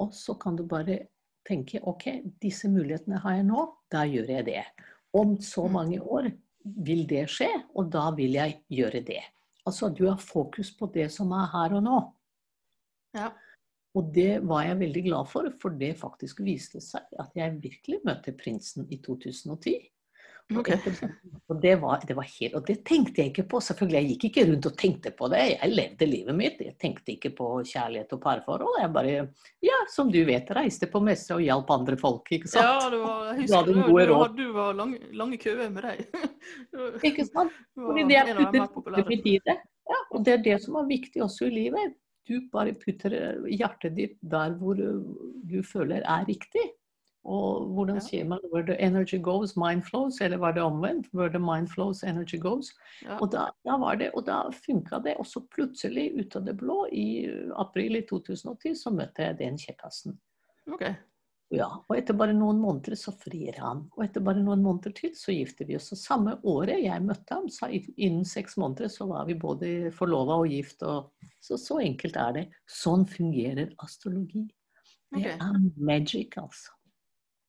[0.00, 1.04] Og så kan du bare
[1.44, 2.08] tenke OK,
[2.40, 4.64] disse mulighetene har jeg nå, da gjør jeg det.
[5.14, 5.76] Om så mm.
[5.76, 6.30] mange år
[6.84, 9.20] vil det skje, og da vil jeg gjøre det.
[9.68, 11.98] Altså du har fokus på det som er her og nå.
[13.16, 13.30] Ja.
[13.94, 18.00] Og det var jeg veldig glad for, for det faktisk viste seg at jeg virkelig
[18.06, 19.76] møtte prinsen i 2010.
[20.52, 20.76] Okay.
[21.48, 23.60] Og, det var, det var helt, og det tenkte jeg ikke på.
[23.64, 25.40] Selvfølgelig, Jeg gikk ikke rundt og tenkte på det.
[25.54, 26.60] Jeg levde livet mitt.
[26.60, 28.76] Jeg tenkte ikke på kjærlighet og parforhold.
[28.82, 29.14] Jeg bare,
[29.64, 32.28] ja, som du vet, reiste på messe og hjalp andre folk.
[32.36, 32.68] ikke sant?
[32.68, 36.04] Ja, det var, jeg husker du, du, du, du var lang, lange køer med deg.
[37.08, 37.56] ikke sant?
[37.80, 38.32] Fordi det er
[38.68, 39.58] putter mitt i det.
[39.88, 41.96] Ja, og det er det som er viktig også i livet.
[42.28, 43.12] Du bare putter
[43.52, 46.70] hjertet ditt der hvor du føler er riktig.
[47.24, 51.08] Og hvordan sier man where the energy goes, mind flows, eller var det omvendt?
[51.14, 52.74] Where the mind flows, energy goes.
[53.02, 53.16] Ja.
[53.16, 55.16] Og da, da, var det, og da funka det.
[55.18, 57.24] Og så plutselig, ut av det blå, i
[57.56, 60.18] april i 2010, så møtte jeg den kjekkasen.
[60.68, 60.94] Okay.
[61.54, 63.84] Ja, og etter bare noen måneder så frir han.
[63.94, 65.92] Og etter bare noen måneder til så gifter vi oss.
[65.94, 70.40] Og samme året jeg møtte ham, så innen seks måneder så var vi både forlova
[70.42, 70.82] og gift.
[70.82, 72.46] Og så, så enkelt er det.
[72.68, 74.46] Sånn fungerer astrologi.
[75.14, 75.36] Det okay.
[75.38, 76.74] er magic, altså.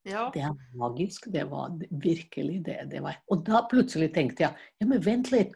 [0.06, 0.30] Ja.
[0.34, 1.28] Det er magisk.
[1.34, 2.80] Det var virkelig det.
[2.92, 3.18] det var.
[3.34, 5.56] Og da plutselig tenkte jeg ja, men vent litt.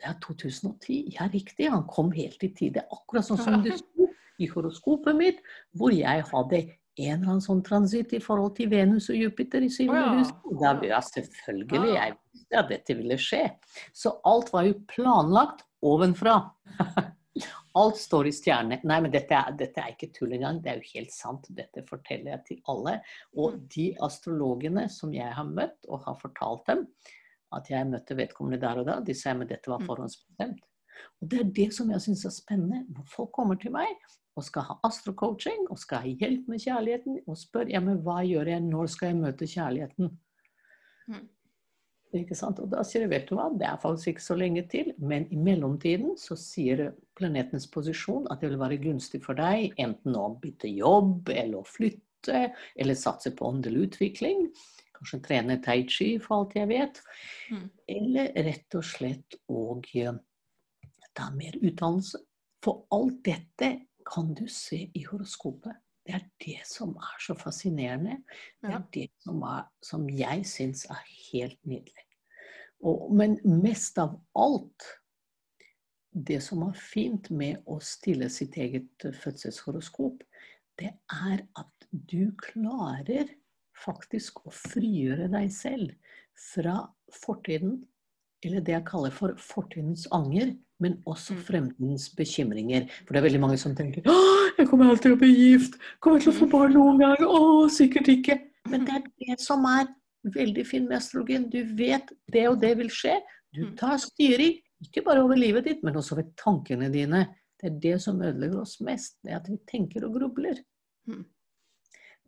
[0.00, 1.00] Det er 2010.
[1.16, 1.70] Ja, riktig.
[1.72, 2.84] Han kom helt i tide.
[2.92, 4.10] Akkurat sånn som det sto
[4.42, 5.44] i horoskopet mitt,
[5.78, 9.70] hvor jeg hadde en eller annen sånn transitt i forhold til Venus og Jupiter i
[9.72, 10.12] syvende ja.
[10.18, 10.32] hus.
[10.60, 11.94] Da, ja, selvfølgelig.
[11.96, 13.44] Jeg visste at dette ville skje.
[13.96, 16.36] Så alt var jo planlagt ovenfra.
[17.74, 18.78] Alt står i stjernene.
[18.86, 20.60] Nei, men dette er, dette er ikke tull engang.
[20.62, 21.48] Det er jo helt sant.
[21.56, 23.00] Dette forteller jeg til alle.
[23.34, 23.64] Og mm.
[23.74, 26.86] de astrologene som jeg har møtt, og har fortalt dem
[27.54, 29.88] at jeg møtte vedkommende der og da, de sier at dette var mm.
[29.90, 30.62] forhåndsbestemt.
[31.20, 32.84] Og det er det som jeg syns er spennende.
[32.94, 33.94] Når folk kommer til meg
[34.34, 38.20] og skal ha astrocoaching og skal ha hjelp med kjærligheten, og spør ja, men hva
[38.26, 40.10] gjør jeg, når skal jeg møte kjærligheten?
[41.10, 41.26] Mm.
[42.14, 42.60] Ikke sant?
[42.62, 45.26] Og da sier jeg, vet du hva, det er faktisk ikke så lenge til, men
[45.34, 50.28] i mellomtiden så sier planetens posisjon at det vil være gunstig for deg enten å
[50.42, 52.48] bytte jobb, eller å flytte,
[52.78, 54.46] eller satse på åndelig utvikling.
[54.94, 57.00] Kanskje trene tai chi, for alt jeg vet.
[57.50, 57.66] Mm.
[57.96, 59.80] Eller rett og slett å
[61.14, 62.22] ta mer utdannelse.
[62.64, 63.74] For alt dette
[64.06, 65.80] kan du se i horoskopet.
[66.04, 68.18] Det er det som er så fascinerende.
[68.60, 71.00] Det er det som, er, som jeg syns er
[71.30, 72.03] helt nydelig.
[72.82, 74.90] Og, men mest av alt
[76.14, 80.20] Det som er fint med å stille sitt eget fødselshoroskop,
[80.78, 83.32] det er at du klarer
[83.74, 85.90] faktisk å frigjøre deg selv
[86.38, 86.76] fra
[87.10, 87.80] fortiden,
[88.44, 91.42] eller det jeg kaller for fortidens anger, men også mm.
[91.48, 92.86] fremtidens bekymringer.
[93.02, 94.16] For det er veldig mange som tenker å,
[94.58, 97.66] jeg kommer alltid til å bli gift, kommer til å få barn noen gang, å,
[97.72, 98.38] sikkert ikke.
[98.70, 99.88] Men det er det som er
[100.34, 101.48] veldig fin med astrologien.
[101.52, 103.18] Du vet det og det vil skje.
[103.54, 103.74] Du mm.
[103.80, 107.26] tar styring, ikke bare over livet ditt, men også over tankene dine.
[107.60, 110.58] Det er det som ødelegger oss mest, det at vi tenker og grubler.
[111.08, 111.24] Mm.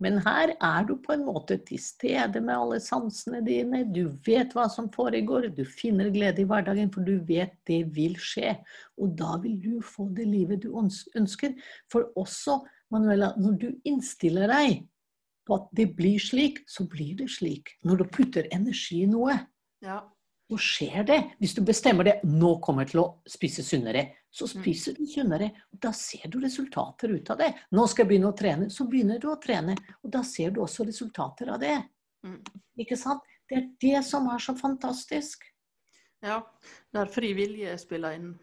[0.04, 3.80] Men her er du på en måte til stede med alle sansene dine.
[3.88, 5.48] Du vet hva som foregår.
[5.56, 8.58] Du finner glede i hverdagen, for du vet det vil skje.
[9.00, 11.56] Og da vil du få det livet du ønsker.
[11.92, 12.60] For også,
[12.92, 14.84] Manuela, når du innstiller deg
[15.46, 17.76] på at det blir slik, så blir det slik.
[17.86, 19.38] Når du putter energi i noe,
[19.82, 20.00] Ja.
[20.48, 21.16] Så skjer det.
[21.40, 24.62] Hvis du bestemmer det nå kommer jeg til å spise sunnere, så Mm.
[24.62, 25.50] spiser du sunnere.
[25.72, 27.54] og Da ser du resultater ut av det.
[27.72, 29.76] Nå skal jeg begynne å trene, så begynner du å trene.
[30.04, 31.82] Og da ser du også resultater av det.
[32.24, 32.40] Mm.
[32.78, 33.20] Ikke sant?
[33.48, 35.38] Det er det som er så fantastisk.
[36.22, 36.42] ja.
[36.94, 38.38] Der fri vilje spiller inn.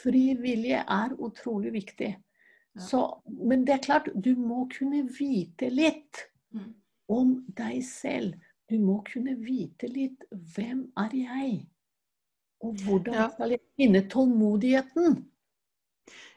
[0.00, 2.16] Fri vilje er utrolig viktig.
[2.76, 6.74] Så, men det er klart, du må kunne vite litt Mm.
[7.08, 8.34] om deg selv.
[8.70, 11.66] Du må kunne vite litt hvem er jeg?
[12.60, 13.28] Og hvordan Ja.
[13.30, 15.30] skal jeg finne tålmodigheten?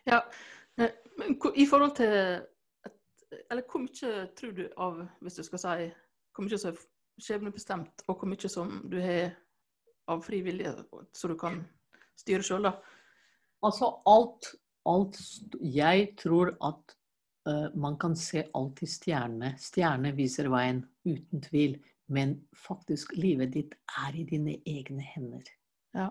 [0.05, 0.19] Ja.
[0.77, 2.07] eh, Men i forhold til
[2.85, 2.91] et,
[3.51, 5.91] Eller hvor mye tror du av, hvis du skal si,
[6.35, 6.77] hvor mye som er
[7.21, 9.31] skjebnebestemt, og hvor mye som du har
[10.07, 10.73] av fri vilje,
[11.13, 11.65] så du kan
[12.17, 12.71] styre sjøl, da?
[13.63, 14.55] Altså alt,
[14.89, 15.19] alt
[15.61, 16.95] Jeg tror at
[17.49, 19.55] uh, man kan se alt i stjernene.
[19.61, 21.77] Stjernene viser veien, uten tvil.
[22.11, 25.45] Men faktisk, livet ditt er i dine egne hender.
[25.95, 26.09] Ja.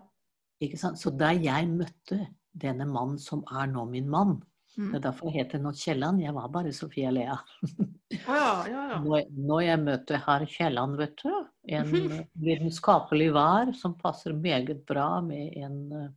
[0.61, 1.01] Ikke sant?
[1.01, 4.39] Så da jeg møtte denne mannen som er nå min mann
[4.79, 4.93] Mm.
[4.93, 6.23] Det er derfor jeg heter nå Kielland.
[6.23, 7.39] Jeg var bare Sofia Lea.
[8.11, 8.97] Ja, ja, ja.
[9.05, 11.29] Når, når jeg møter herr Kielland, vet du,
[11.71, 16.09] en vitenskapelig lidenskapelig vær som passer meget bra med en, eh,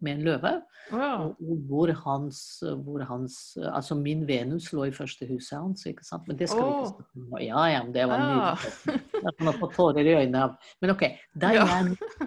[0.00, 0.52] med en løve,
[0.92, 1.34] Wow.
[1.36, 2.38] og, hvor hans,
[2.84, 6.26] hvor hans Altså min Venus lå i første huset hans, ikke sant.
[6.28, 7.40] Men det skal vi ikke snakke om.
[7.44, 8.56] Ja, ja, men det var Ah.
[8.56, 9.02] nydelig.
[9.22, 10.54] Jeg kan få tårer i øynene av.
[10.80, 11.04] Men OK.
[11.36, 11.66] Da Ja.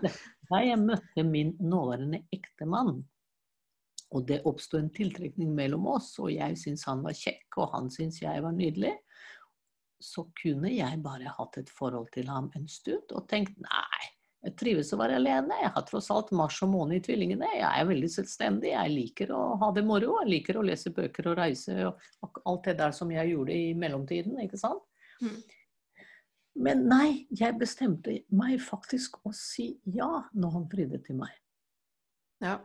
[0.04, 0.12] jeg,
[0.52, 3.04] jeg møtte min nåværende ektemann,
[4.12, 7.90] og det oppsto en tiltrekning mellom oss, og jeg syntes han var kjekk, og han
[7.90, 8.94] syntes jeg var nydelig,
[10.02, 14.02] så kunne jeg bare hatt et forhold til ham en stund og tenkt nei,
[14.42, 15.58] jeg trives å være alene.
[15.62, 17.46] Jeg har tross alt Mars og måne i tvillingene.
[17.60, 18.72] Jeg er veldig selvstendig.
[18.74, 20.16] Jeg liker å ha det moro.
[20.24, 23.76] Jeg liker å lese bøker og reise og alt det der som jeg gjorde i
[23.78, 24.40] mellomtiden.
[24.42, 24.82] ikke sant?
[25.22, 25.38] Mm.
[26.66, 31.38] Men nei, jeg bestemte meg faktisk å si ja når han fridde til meg.
[32.44, 32.60] ja.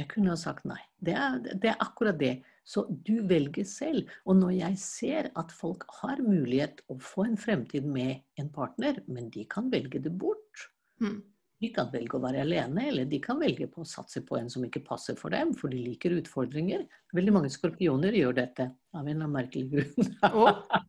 [0.00, 0.80] Jeg kunne ha sagt nei.
[1.04, 2.38] Det er, det er akkurat det.
[2.64, 4.08] Så du velger selv.
[4.24, 9.02] Og når jeg ser at folk har mulighet å få en fremtid med en partner,
[9.04, 10.71] men de kan velge det bort.
[11.02, 11.18] Mm.
[11.62, 14.48] De kan velge å være alene, eller de kan velge på å satse på en
[14.50, 16.82] som ikke passer for dem, for de liker utfordringer.
[17.14, 20.16] Veldig mange skorpioner gjør dette av en eller annen merkelig grunn.
[20.32, 20.58] Oh.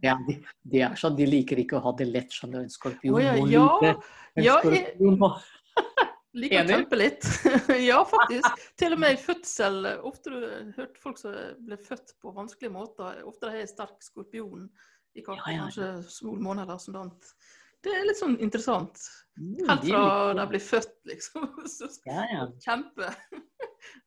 [0.00, 0.38] Ja, de,
[0.72, 2.68] de er sånn, de liker ikke å ha det lett, skjønner du.
[2.70, 3.90] En skorpion Å ja, ja.
[4.32, 5.28] en Ja, skorpion må
[6.40, 6.94] Liker å Enig?
[6.96, 7.26] litt.
[7.90, 8.62] ja, faktisk.
[8.80, 9.90] Til og med i fødsel.
[10.08, 10.46] Ofte du
[10.78, 13.20] hørt folk som ble født på vanskelige måter.
[13.28, 14.70] Ofte har sterk skorpion
[15.12, 15.66] i kartet, Ja, ja, ja.
[15.66, 17.34] kanskje små måneder eller sånt.
[17.82, 19.00] Det er litt sånn interessant.
[19.40, 21.48] Mm, Helt fra de blir født, liksom.
[21.74, 22.44] Så Ja, ja.
[22.62, 23.10] Kjempe.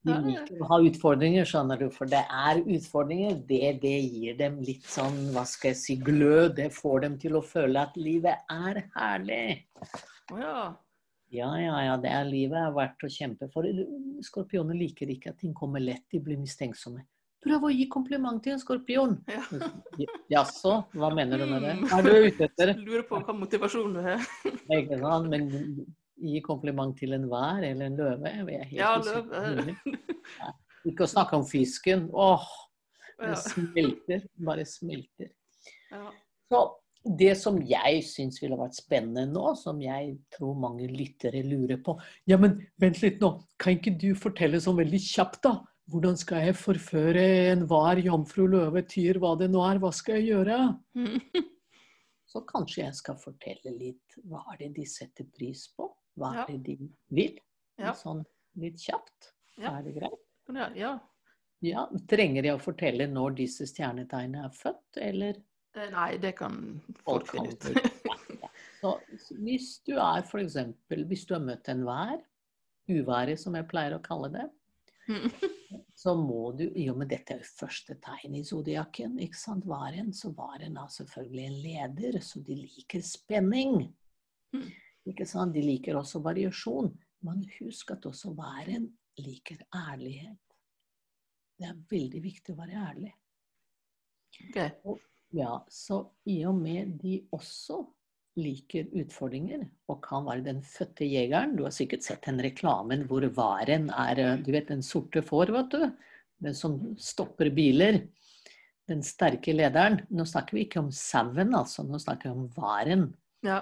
[0.06, 1.90] De liker å ha utfordringer, skjønner du.
[1.94, 3.42] For det er utfordringer.
[3.50, 6.56] Det, det gir dem litt sånn, hva skal jeg si, glød.
[6.62, 9.46] Det får dem til å føle at livet er herlig.
[10.32, 10.60] Å ja.
[11.36, 11.98] Ja, ja, ja.
[12.00, 13.68] Det er livet er verdt å kjempe for.
[14.24, 16.06] Skorpioner liker ikke at ting kommer lett.
[16.14, 17.04] De blir mistenksomme.
[17.46, 19.16] Prøv å gi kompliment til en skorpion.
[19.30, 19.44] ja.
[20.34, 21.76] Jaså, hva mener du med det?
[21.78, 21.86] Mm.
[21.92, 22.74] Hva er du ute etter?
[22.88, 24.24] Lurer på hva motivasjon du har.
[24.80, 25.30] Ikke sant?
[25.30, 25.50] Men
[26.26, 28.32] gi kompliment til en vær eller en løve.
[28.32, 29.76] Jeg er helt Ja, løve.
[30.40, 30.54] Ja.
[30.90, 32.08] Ikke å snakke om fisken.
[32.14, 32.48] Åh,
[33.22, 34.26] det smelter.
[34.48, 35.30] Bare smelter.
[36.50, 36.66] Så
[37.06, 41.94] det som jeg syns ville vært spennende nå, som jeg tror mange lyttere lurer på
[42.30, 43.36] Ja, men vent litt nå.
[43.62, 45.60] Kan ikke du fortelle sånn veldig kjapt, da?
[45.92, 49.78] Hvordan skal jeg forføre en var, jomfru, løve, tyr, hva det nå er?
[49.84, 50.56] Hva skal jeg gjøre?
[50.98, 51.20] Mm.
[52.26, 55.92] Så kanskje jeg skal fortelle litt hva er det de setter pris på?
[56.18, 56.42] Hva Ja.
[56.48, 57.38] er det de vil?
[57.78, 57.94] Ja.
[57.94, 58.24] Sånn
[58.58, 59.30] litt kjapt.
[59.62, 59.76] Ja.
[59.78, 60.22] Er det greit?
[60.76, 60.96] ja.
[61.66, 65.38] Ja, Trenger jeg å fortelle når disse stjernetegnene er født, eller?
[65.76, 67.62] Eh, Nei, det kan folk finne ut.
[68.82, 68.92] Så
[69.40, 72.20] hvis du er for eksempel, hvis du har møtt en vær,
[72.92, 74.50] uværet som jeg pleier å kalle det,
[75.06, 75.30] Mm.
[75.96, 79.66] Så må du, i og med dette er jo første tegn i zodiakken, ikke sant,
[79.70, 83.80] varen, så varen er selvfølgelig en leder, så de liker spenning.
[84.56, 84.70] Mm.
[85.12, 86.92] Ikke sant, de liker også variasjon.
[87.26, 90.42] Men husk at også varen liker ærlighet.
[91.56, 93.14] Det er veldig viktig å være ærlig.
[94.46, 94.98] Ok.
[95.36, 97.82] Ja, så i og med de også
[98.40, 103.24] liker utfordringer, og kan være den fødte jegeren Du har sikkert sett den reklamen hvor
[103.36, 105.86] varen er eh, Du vet den sorte får, vet du?
[106.44, 108.02] Den som stopper biler.
[108.90, 110.02] Den sterke lederen.
[110.12, 111.86] Nå snakker vi ikke om sauen, altså.
[111.88, 113.08] Nå snakker vi om varen.
[113.46, 113.62] Ja.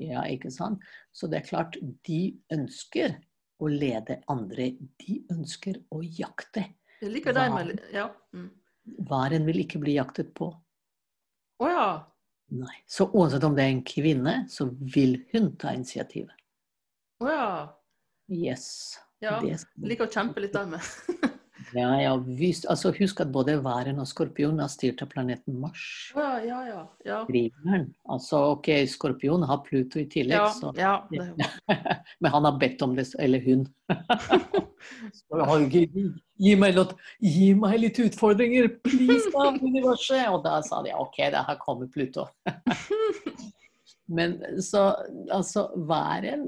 [0.00, 0.82] Ja, ikke sant?
[1.12, 2.20] Så det er klart, de
[2.52, 3.14] ønsker
[3.60, 4.72] å lede andre.
[5.00, 6.66] De ønsker å jakte.
[7.00, 8.10] Jeg liker deg med Ja.
[8.34, 8.50] Mm.
[9.06, 10.50] Varen vil ikke bli jaktet på.
[11.60, 11.88] Å ja.
[12.50, 12.74] Nei.
[12.86, 16.34] Så uansett om det er en kvinne, så vil hun ta initiativet.
[17.22, 17.50] Å ja.
[18.30, 18.98] Yes.
[19.22, 19.36] Ja.
[19.40, 20.80] Det- Liker å kjempe litt der med.
[21.74, 22.66] Ja, ja, visst.
[22.70, 25.82] Altså, husk at både væren og skorpion er styrt av planeten Mars.
[26.16, 26.80] Ja, ja, ja.
[27.06, 27.90] Ja, Krigeren.
[28.10, 31.28] Altså, ok, skorpion har Pluto i tillegg, ja, så ja det
[32.20, 33.68] Men han har bedt om det, eller hun.
[35.12, 40.24] Så, «Herregud, gi, meg litt, gi meg litt utfordringer, please, da, universet!
[40.32, 42.24] Og da sa de ok, det her kommer Pluto.
[44.10, 44.88] Men så
[45.30, 46.46] altså, væren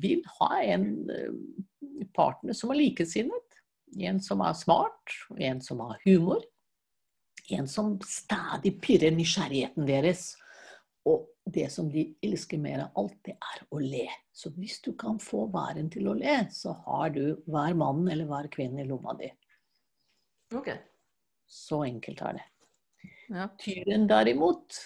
[0.00, 1.34] vil ha en eh,
[2.16, 3.43] partner som er likesinnet.
[4.00, 6.42] En som er smart, en som har humor.
[7.52, 10.32] En som stadig pirrer nysgjerrigheten deres.
[11.04, 14.06] Og det som de elsker mer av alt, det er å le.
[14.32, 18.28] Så hvis du kan få væren til å le, så har du hver mann eller
[18.30, 19.28] hver kvinne i lomma di.
[20.56, 20.72] OK.
[21.44, 22.48] Så enkelt er det.
[23.28, 23.48] Ja.
[23.60, 24.80] Tyren derimot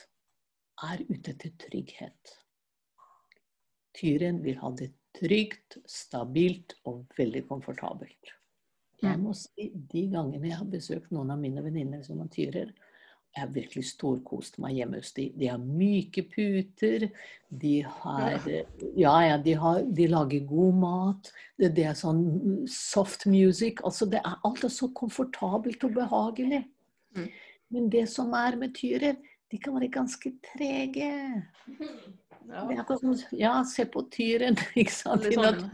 [0.88, 2.34] er ute etter trygghet.
[3.98, 8.34] Tyren vil ha det trygt, stabilt og veldig komfortabelt.
[9.02, 9.22] Jeg Mm.
[9.22, 12.72] må si, De gangene jeg har besøkt noen av mine venninner som har tyrer,
[13.36, 15.28] jeg har virkelig storkost meg hjemme hos de.
[15.36, 17.10] De har myke puter,
[17.52, 18.40] de har
[18.96, 21.32] Ja, ja, de, har, de lager god mat.
[21.58, 23.82] Det, det er sånn soft music.
[23.84, 26.64] Altså, det er, alt er så komfortabelt og behagelig.
[27.14, 27.28] Mm.
[27.70, 29.16] Men det som er med tyrer,
[29.50, 31.44] de kan være ganske trege.
[32.48, 32.64] Ja.
[33.36, 35.26] Ja, se på tyren, ikke sant?
[35.34, 35.66] Sånn.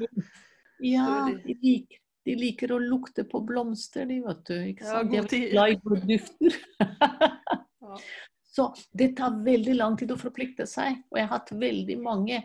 [0.82, 1.86] Ja, de
[2.24, 4.54] de liker å lukte på blomster, de, vet du.
[4.72, 5.10] Ikke Ja, sant?
[5.30, 6.60] de er glad i gode dufter.
[8.54, 11.00] Så det tar veldig lang tid å forplikte seg.
[11.10, 12.44] Og jeg har hatt veldig mange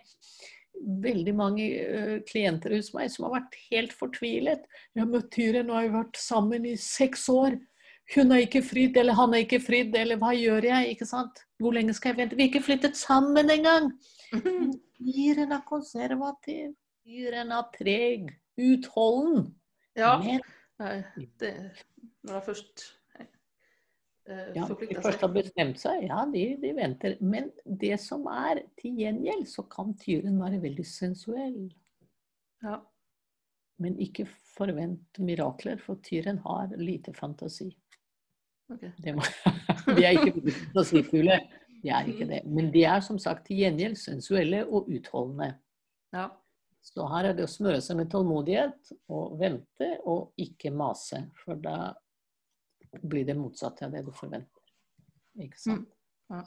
[0.80, 4.64] veldig mange uh, klienter hos meg som har vært helt fortvilet.
[4.94, 7.58] 'Jeg har møtt Tyren, nå har vi vært sammen i seks år.
[8.16, 11.44] Hun er ikke fridd, eller han er ikke fridd, eller hva gjør jeg?' ikke sant?
[11.60, 12.38] Hvor lenge skal jeg vente?
[12.38, 13.92] Vi har ikke flyttet sammen engang!
[15.00, 16.72] Tyren er konservativ.
[17.04, 18.32] Tyren er treg.
[18.60, 19.50] Utholden.
[20.00, 20.14] Ja.
[20.80, 20.96] Nei,
[21.42, 21.52] det
[22.24, 22.86] Når jeg først
[23.20, 27.18] eh, ja, de først har bestemt seg, ja, de, de venter.
[27.20, 31.68] Men det som er til gjengjeld, så kan tyren være veldig sensuell.
[32.64, 32.80] Ja.
[33.80, 37.70] Men ikke forvent mirakler, for tyren har lite fantasi.
[38.70, 38.92] Okay.
[39.02, 39.24] Det må,
[39.98, 41.40] de er ikke fantasifulle.
[41.80, 42.44] De er ikke det.
[42.46, 45.54] Men de er som sagt til gjengjeld sensuelle og utholdende.
[46.14, 46.28] Ja.
[46.82, 51.26] Så her er det å smøre seg med tålmodighet og vente og ikke mase.
[51.42, 51.92] For da
[53.04, 54.64] blir det motsatt av det du forventer.
[55.40, 55.90] Ikke sant?
[55.90, 56.44] Mm, ja.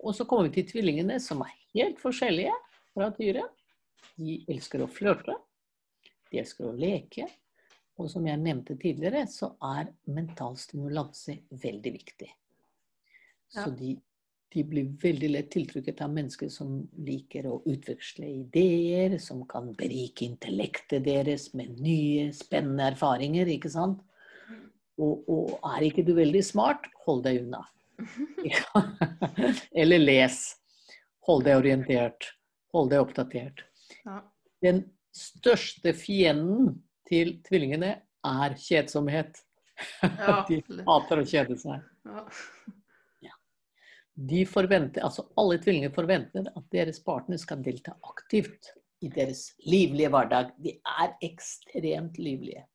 [0.00, 2.54] Og så kommer vi til tvillingene, som er helt forskjellige
[2.94, 3.52] fra dyret.
[4.16, 5.36] De elsker å flørte.
[6.30, 7.28] De elsker å leke.
[8.00, 12.30] Og som jeg nevnte tidligere, så er mental stimulanse veldig viktig.
[13.50, 13.92] Så de,
[14.50, 20.26] de blir veldig lett tiltrukket av mennesker som liker å utveksle ideer, som kan berike
[20.26, 24.00] intellektet deres med nye, spennende erfaringer, ikke sant?
[25.00, 27.62] Og, og er ikke du veldig smart, hold deg unna.
[29.80, 30.40] Eller les.
[31.28, 32.32] Hold deg orientert.
[32.74, 33.64] Hold deg oppdatert.
[34.04, 34.18] Ja.
[34.64, 34.82] Den
[35.14, 36.74] største fienden
[37.08, 37.94] til tvillingene
[38.26, 39.40] er kjedsomhet.
[40.02, 40.42] Ja.
[40.50, 41.86] De hater å kjede seg.
[44.20, 50.10] De forventer, altså Alle tvillinger forventer at deres partner skal delta aktivt i deres livlige
[50.12, 50.50] hverdag.
[50.60, 52.66] De er ekstremt livlige,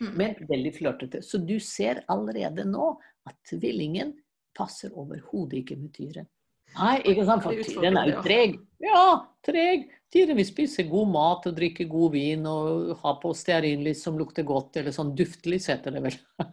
[0.00, 0.12] Mm.
[0.14, 1.22] men veldig flørtete.
[1.22, 2.92] Så du ser allerede nå
[3.26, 4.12] at tvillingen
[4.54, 6.28] passer overhodet ikke med tyren.
[6.76, 7.42] Nei, ikke sant?
[7.42, 8.58] For tyren er jo treg.
[8.84, 9.04] Ja,
[9.46, 9.88] treg.
[10.12, 14.46] Tyren vil spise god mat og drikke god vin og ha på stearinlys som lukter
[14.46, 16.18] godt, eller sånn duftlys heter det vel.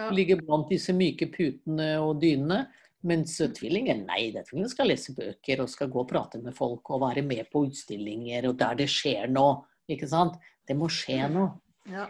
[0.00, 2.64] Ligger Ligge blant disse myke putene og dynene.
[3.08, 6.90] Mens tvillingen, nei, det tvillingen skal lese bøker og skal gå og prate med folk
[6.92, 9.62] og være med på utstillinger og der det skjer noe.
[9.90, 10.36] Ikke sant?
[10.68, 11.54] Det må skje noe.
[11.88, 12.06] Ja.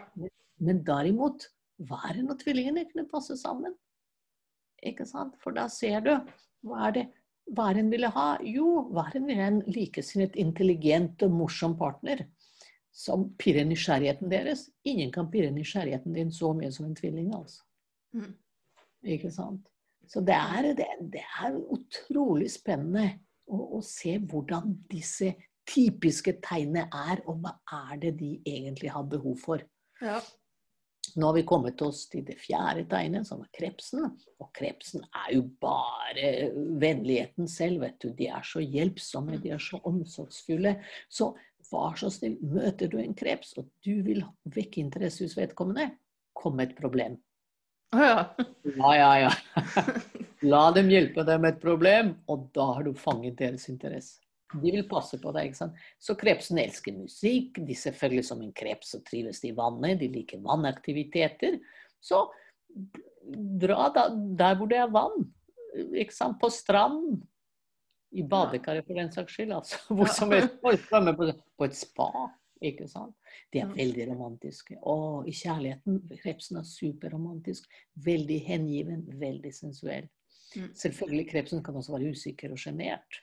[0.61, 1.47] Men derimot,
[1.79, 3.73] været når tvillingene kunne passe sammen.
[4.83, 5.37] Ikke sant?
[5.41, 6.13] For da ser du
[6.67, 7.07] hva er det
[7.57, 8.27] væren ville ha.
[8.45, 12.25] Jo, væren ville ha en likesinnet, intelligent og morsom partner.
[12.91, 14.67] Som pirrer nysgjerrigheten deres.
[14.83, 17.33] Ingen kan pirre nysgjerrigheten din så mye som en tvilling.
[17.35, 17.63] altså.
[18.13, 18.33] Mm.
[19.15, 19.67] Ikke sant?
[20.09, 23.07] Så det er, det, det er utrolig spennende
[23.47, 25.33] å, å se hvordan disse
[25.69, 27.55] typiske tegnene er, og hva
[27.91, 29.63] er det de egentlig har behov for.
[30.01, 30.19] Ja.
[31.15, 34.05] Nå har vi kommet oss til det fjerde tegnet, som er krepsen.
[34.39, 38.11] Og krepsen er jo bare vennligheten selv, vet du.
[38.15, 40.77] De er så hjelpsomme, de er så omsorgsfulle.
[41.11, 41.31] Så
[41.71, 44.23] vær så snill, møter du en kreps, og du vil
[44.55, 45.89] vekke interesse hos vedkommende,
[46.37, 47.17] kom med et problem.
[47.91, 48.35] Ja.
[48.63, 49.31] Ja, ja, ja.
[50.51, 54.21] La dem hjelpe deg med et problem, og da har du fanget deres interesse.
[54.51, 55.49] De vil passe på deg.
[55.51, 55.83] ikke sant?
[56.01, 57.59] Så krepsen elsker musikk.
[57.67, 59.99] De selvfølgelig som en kreps så trives de i vannet.
[60.01, 61.59] De liker vannaktiviteter.
[62.03, 62.25] Så
[63.61, 65.29] dra da, der hvor det er vann.
[65.95, 66.39] Ikke sant?
[66.41, 67.21] På stranden.
[68.11, 69.53] I badekaret for den saks skyld.
[69.55, 69.79] altså.
[69.95, 70.57] Hvor som helst.
[70.59, 72.09] På et spa.
[72.61, 73.15] Ikke sant?
[73.53, 73.75] De er Mm.
[73.75, 74.77] veldig romantiske.
[74.83, 76.01] Og i kjærligheten.
[76.21, 77.63] Krepsen er superromantisk.
[77.95, 80.07] Veldig hengiven, veldig sensuell.
[80.55, 80.73] Mm.
[80.75, 83.21] Selvfølgelig krepsen kan også være usikker og sjenert.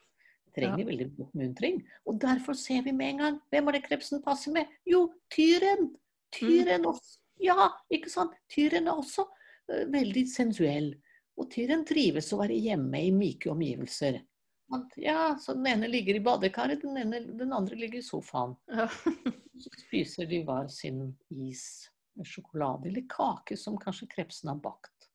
[0.57, 0.84] Trenger Ja.
[0.84, 1.84] veldig oppmuntring.
[2.07, 4.66] Og derfor ser vi med en gang hvem er det krepsen passer med?
[4.86, 5.95] Jo, tyren!
[6.32, 7.18] Tyren også.
[7.41, 8.32] Ja, ikke sant?
[8.51, 9.24] Tyren er også
[9.70, 10.95] eh, veldig sensuell.
[11.39, 14.20] Og tyren trives å være hjemme i myke omgivelser.
[14.74, 18.56] At, ja, så Den ene ligger i badekaret, den, ene, den andre ligger i sofaen.
[18.72, 18.88] ja.
[19.58, 21.00] Så spiser de hver sin
[21.34, 25.08] is med sjokolade eller kake som kanskje krepsen har bakt.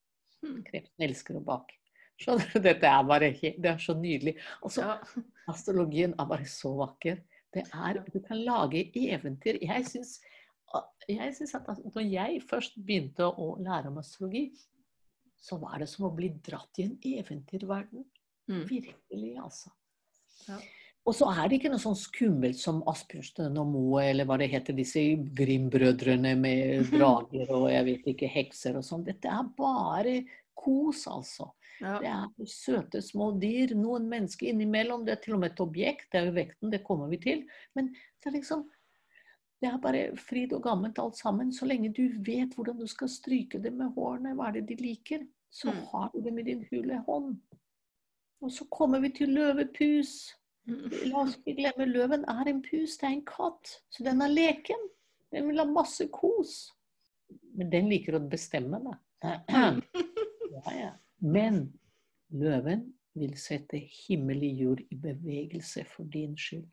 [0.43, 0.57] Mm.
[0.67, 1.77] Krepsen elsker å bake.
[2.19, 2.57] Skjønner du?
[2.65, 4.35] Dette er bare det er så nydelig.
[4.59, 5.23] Altså, ja.
[5.51, 7.21] Astrologien er bare så vakker.
[7.53, 9.59] Det er, du kan lage eventyr.
[9.61, 10.17] Jeg syns,
[11.07, 14.47] jeg synes at altså, når jeg først begynte å lære om astrologi,
[15.43, 18.05] så var det som å bli dratt i en eventyrverden.
[18.49, 18.63] Mm.
[18.69, 19.71] Virkelig, altså.
[20.47, 20.57] Ja.
[21.05, 24.49] Og så er det ikke noe sånn skummelt som Asbjørnsen og Moe, eller hva det
[24.53, 25.01] heter, disse
[25.35, 29.03] Grim-brødrene med drager og jeg vet ikke, hekser og sånn.
[29.07, 30.21] Dette er bare
[30.55, 31.49] kos, altså.
[31.81, 31.97] Ja.
[31.99, 35.03] Det er søte små dyr, noen mennesker innimellom.
[35.03, 37.43] Det er til og med et objekt, det er jo vekten, det kommer vi til.
[37.75, 38.69] Men det er liksom
[39.63, 41.51] Det er bare fryd og gammelt alt sammen.
[41.55, 44.75] Så lenge du vet hvordan du skal stryke dem med hårene, hva er det de
[44.75, 45.83] liker, så Mm.
[45.91, 47.37] har du dem i din hule hånd.
[48.43, 50.33] Og så kommer vi til løvepus.
[50.67, 50.87] Mm.
[51.11, 53.77] La oss ikke glemme løven er en pus, det er en katt.
[53.91, 54.89] Så den er leken.
[55.33, 56.57] Den vil ha masse kos.
[57.57, 58.97] Men den liker å bestemme, da.
[59.23, 60.91] Ja, ja.
[61.23, 61.65] Men
[62.35, 66.67] løven vil sette himmel og jord i bevegelse for din skyld.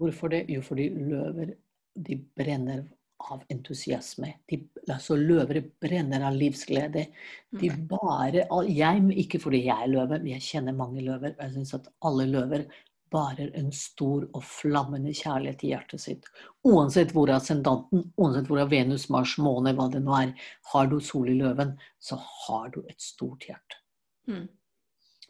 [0.00, 0.46] Hvorfor det?
[0.50, 1.54] Jo, fordi løver
[1.94, 2.82] de brenner
[3.30, 4.32] av entusiasme.
[4.48, 4.58] De,
[4.88, 7.06] altså Løver brenner av livsglede.
[7.60, 11.36] De bare, jeg, Ikke fordi jeg er løve, men jeg kjenner mange løver.
[11.38, 12.66] Jeg syns at alle løver
[13.12, 16.28] bærer en stor og flammende kjærlighet i hjertet sitt.
[16.68, 20.32] Uansett hvor ascendanten, uansett hvor Venus, Mars, måne, hva det nå er.
[20.72, 23.82] Har du sol i løven, så har du et stort hjerte.
[24.30, 24.46] Mm.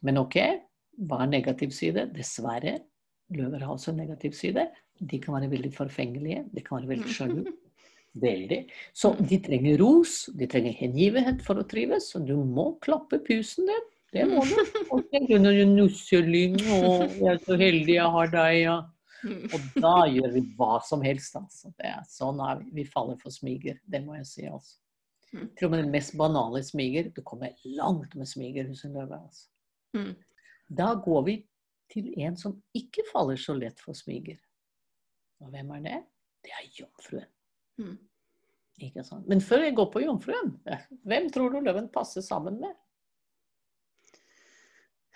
[0.06, 0.38] Men ok,
[1.08, 2.08] hva er negativ side?
[2.14, 2.78] Dessverre.
[3.32, 4.66] Løver har også en negativ side.
[5.00, 6.46] De kan være veldig forfengelige.
[6.52, 7.44] De kan være veldig sjalu.
[8.20, 8.58] Veldig.
[8.92, 12.10] Så de trenger ros, de trenger hengivenhet for å trives.
[12.18, 13.86] Og du må klappe pusen din.
[14.12, 14.56] Det må du.
[14.92, 18.76] Og tenke når du nusser lyng, og jeg er så heldig jeg har deg, ja.
[19.22, 19.46] Mm.
[19.54, 21.72] Og da gjør vi hva som helst, altså.
[21.78, 22.68] Det er, sånn er vi.
[22.82, 23.78] Vi faller for smiger.
[23.88, 24.76] Det må jeg si, altså.
[25.32, 25.46] Mm.
[25.56, 27.08] Til og med den mest banale smiger.
[27.16, 29.16] Du kommer langt med smiger hos en løve.
[29.22, 29.48] altså.
[29.96, 30.12] Mm.
[30.82, 31.38] Da går vi
[31.92, 34.36] til en som ikke faller så lett for smiger.
[35.40, 36.02] Og hvem er det?
[36.44, 37.30] Det er jomfruen.
[37.80, 37.96] Mm.
[38.82, 39.26] Ikke sant?
[39.30, 40.54] Men før jeg går på jomfruen,
[41.08, 42.72] hvem tror du løven passer sammen med?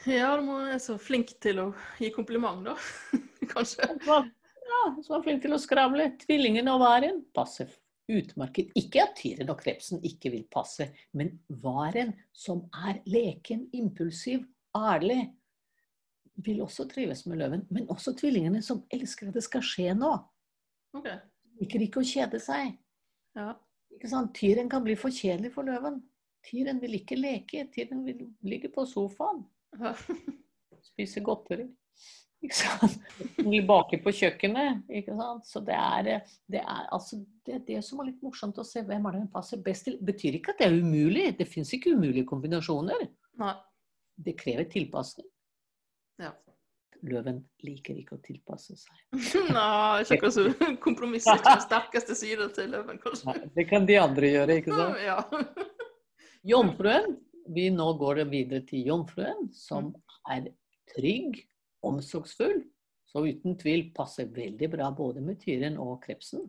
[0.06, 2.76] Ja, du må være så flink til å gi kompliment, da.
[3.54, 3.88] Kanskje.
[4.06, 6.12] Ja, så er flink til å skravle.
[6.20, 7.72] Tvillingen og varen passer
[8.12, 8.70] utmerket.
[8.78, 11.32] Ikke at tyren og krepsen ikke vil passe, men
[11.62, 14.44] varen som er leken, impulsiv,
[14.76, 15.24] ærlig,
[16.44, 17.64] vil også trives med løven.
[17.72, 20.12] Men også tvillingene som elsker at det skal skje nå.
[20.96, 21.08] Ok.
[21.60, 22.74] Liker ikke å kjede seg.
[23.36, 23.54] Ja.
[24.36, 26.02] Tyren kan bli for kjedelig for løven.
[26.46, 27.64] Tyren vil ikke leke.
[27.72, 29.44] Tyren vil ligge på sofaen,
[29.80, 29.94] Ja.
[30.84, 31.66] spise godteri.
[32.44, 32.98] Ikke sant?
[33.40, 34.84] Vil bake på kjøkkenet.
[34.92, 35.46] Ikke sant?
[35.48, 38.82] Så det er, det er altså det, er det som er litt morsomt å se
[38.86, 39.96] hvem er det hun passer best til.
[40.04, 41.30] Betyr ikke at det er umulig.
[41.38, 43.06] Det fins ikke umulige kombinasjoner.
[43.40, 43.54] Nei.
[44.28, 45.26] Det krever tilpasning.
[46.20, 46.30] Ja.
[47.06, 48.94] Løven liker ikke å tilpasse seg.
[49.56, 50.46] Nei, ikke akkurat så
[50.86, 53.32] kompromiss er ikke den sterkeste siden til løven, kanskje.
[53.32, 55.02] Nei, det kan de andre gjøre, ikke sant?
[55.04, 55.20] Ja.
[56.52, 57.18] Jomfruen.
[57.54, 59.92] Vi nå går det videre til jomfruen, som
[60.34, 60.48] er
[60.90, 61.36] trygg,
[61.86, 62.64] omsorgsfull.
[63.06, 66.42] Så uten tvil passer veldig bra både med tyren og krepsen.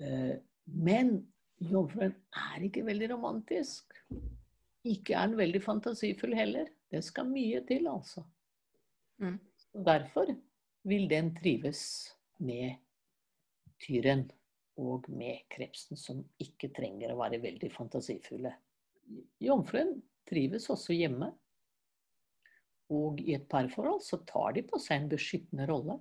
[0.00, 0.36] Eh,
[0.70, 1.16] Men
[1.58, 3.90] jomfruen er ikke veldig romantisk.
[4.86, 6.70] Ikke er den veldig fantasifull heller.
[6.90, 8.22] Det skal mye til, altså.
[9.20, 9.38] Mm.
[9.86, 10.32] Derfor
[10.88, 11.82] vil den trives
[12.40, 12.78] med
[13.84, 14.26] tyren
[14.80, 18.52] og med krepsen, som ikke trenger å være veldig fantasifulle.
[19.42, 19.98] Jomfruen
[20.28, 21.30] trives også hjemme.
[22.90, 26.00] Og i et parforhold så tar de på seg en beskyttende rolle.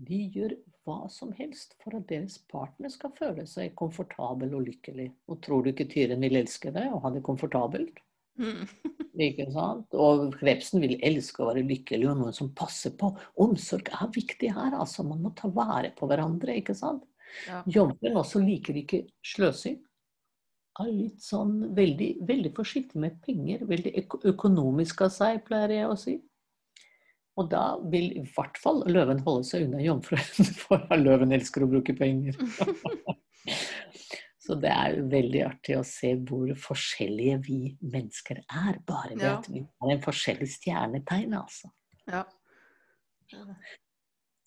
[0.00, 5.10] De gjør hva som helst for at deres partner skal føle seg komfortabel og lykkelig.
[5.28, 8.00] Og tror du ikke tyren vil elske deg og ha det komfortabelt?
[8.40, 8.64] Mm.
[9.26, 9.92] Ikke sant?
[9.92, 13.12] Og krepsen vil elske å være lykkelig og noen som passer på.
[13.42, 15.04] Omsorg er viktig her, altså.
[15.06, 17.04] Man må ta vare på hverandre, ikke sant.
[17.46, 17.60] Ja.
[17.68, 19.76] Jobben også liker ikke sløsing.
[20.80, 23.66] Er litt sånn veldig, veldig forsiktig med penger.
[23.68, 23.92] Veldig
[24.32, 26.16] økonomisk av seg, pleier jeg å si.
[27.38, 31.70] Og da vil i hvert fall løven holde seg unna jomfruen, for løven elsker å
[31.70, 32.40] bruke penger.
[34.50, 39.22] Så det er jo veldig artig å se hvor forskjellige vi mennesker er, bare ved
[39.22, 39.36] Ja.
[39.38, 41.70] at vi har en forskjellig stjernetegn, altså.
[42.10, 42.24] Ja.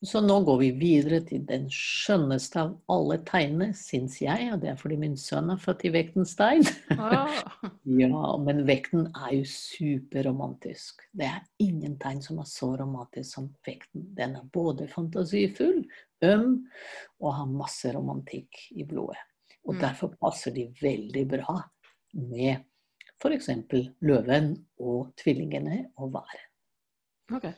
[0.03, 4.73] Så nå går vi videre til den skjønneste av alle tegnene, syns jeg, og det
[4.73, 6.65] er fordi min sønn er født i vektens tegn.
[6.99, 7.31] Ah,
[7.87, 11.05] Ja, men vekten er jo superromantisk.
[11.15, 14.09] Det er ingen tegn som er så romantisk som vekten.
[14.19, 15.85] Den er både fantasifull,
[16.27, 16.65] øm
[17.21, 19.23] og har masse romantikk i blodet.
[19.65, 19.79] Og Mm.
[19.81, 21.57] derfor passer de veldig bra
[22.13, 22.63] med
[23.21, 23.49] f.eks.
[24.01, 26.49] løven og tvillingene og væren.
[27.31, 27.53] Okay.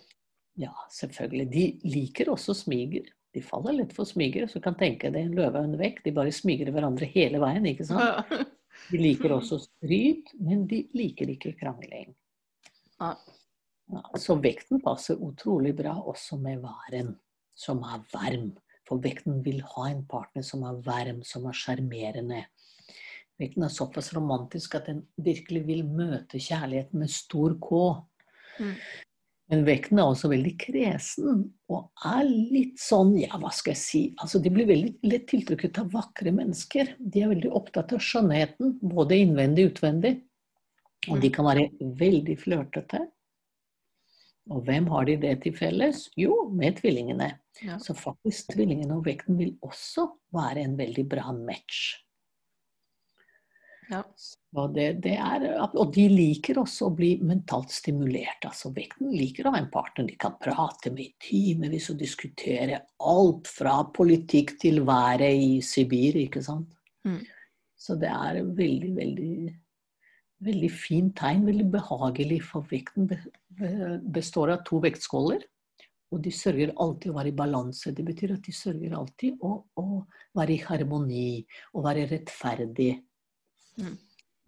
[0.57, 1.47] Ja, selvfølgelig.
[1.51, 3.07] De liker også smiger.
[3.33, 6.03] De faller lett for smiger, så kan tenke deg en løve og en vekk.
[6.05, 7.99] De bare smyger hverandre hele veien, ikke sant?
[8.29, 8.43] Ja.
[8.91, 12.13] De liker også stryt, men de liker ikke krangling.
[12.99, 13.13] Ja,
[14.19, 17.13] så vekten passer utrolig bra også med væren,
[17.55, 18.49] som er varm.
[18.85, 22.43] For vekten vil ha en partner som er varm, som er sjarmerende.
[23.41, 27.81] Vekten er såpass romantisk at den virkelig vil møte kjærligheten med stor K.
[28.61, 28.75] Mm.
[29.51, 34.01] Men vekten er også veldig kresen og er litt sånn, ja, hva skal jeg si
[34.23, 36.95] Altså, de blir veldig lett tiltrukket av vakre mennesker.
[36.97, 40.15] De er veldig opptatt av skjønnheten, både innvendig og utvendig.
[41.11, 41.67] Og de kan være
[41.99, 43.03] veldig flørtete.
[44.53, 46.05] Og hvem har de det til felles?
[46.19, 47.31] Jo, med tvillingene.
[47.65, 47.79] Ja.
[47.81, 51.95] Så faktisk tvillingene og vekten vil også være en veldig bra match.
[53.89, 54.01] Ja.
[54.57, 58.47] Og, det, det er, og de liker også å bli mentalt stimulert.
[58.47, 62.81] Altså vekten liker å ha en partner de kan prate med i timevis og diskutere
[63.05, 66.73] alt fra politikk til været i Sibir, ikke sant.
[67.05, 67.21] Mm.
[67.77, 69.35] Så det er veldig, veldig
[70.45, 72.39] veldig fint tegn, veldig behagelig.
[72.47, 73.21] For vekten be-
[73.59, 75.43] be- består av to vektskåler.
[76.13, 77.91] Og de sørger alltid å være i balanse.
[77.91, 79.87] Det betyr at de sørger alltid å, å
[80.37, 81.27] være i harmoni
[81.73, 82.93] og være rettferdig.
[83.81, 83.97] Mm.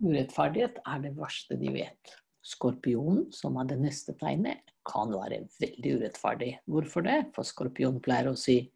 [0.05, 2.13] Urettferdighet er det verste de vet.
[2.47, 6.51] Skorpionen, som er det neste tegnet, kan være veldig urettferdig.
[6.69, 7.17] Hvorfor det?
[7.35, 8.71] For skorpion pleier å si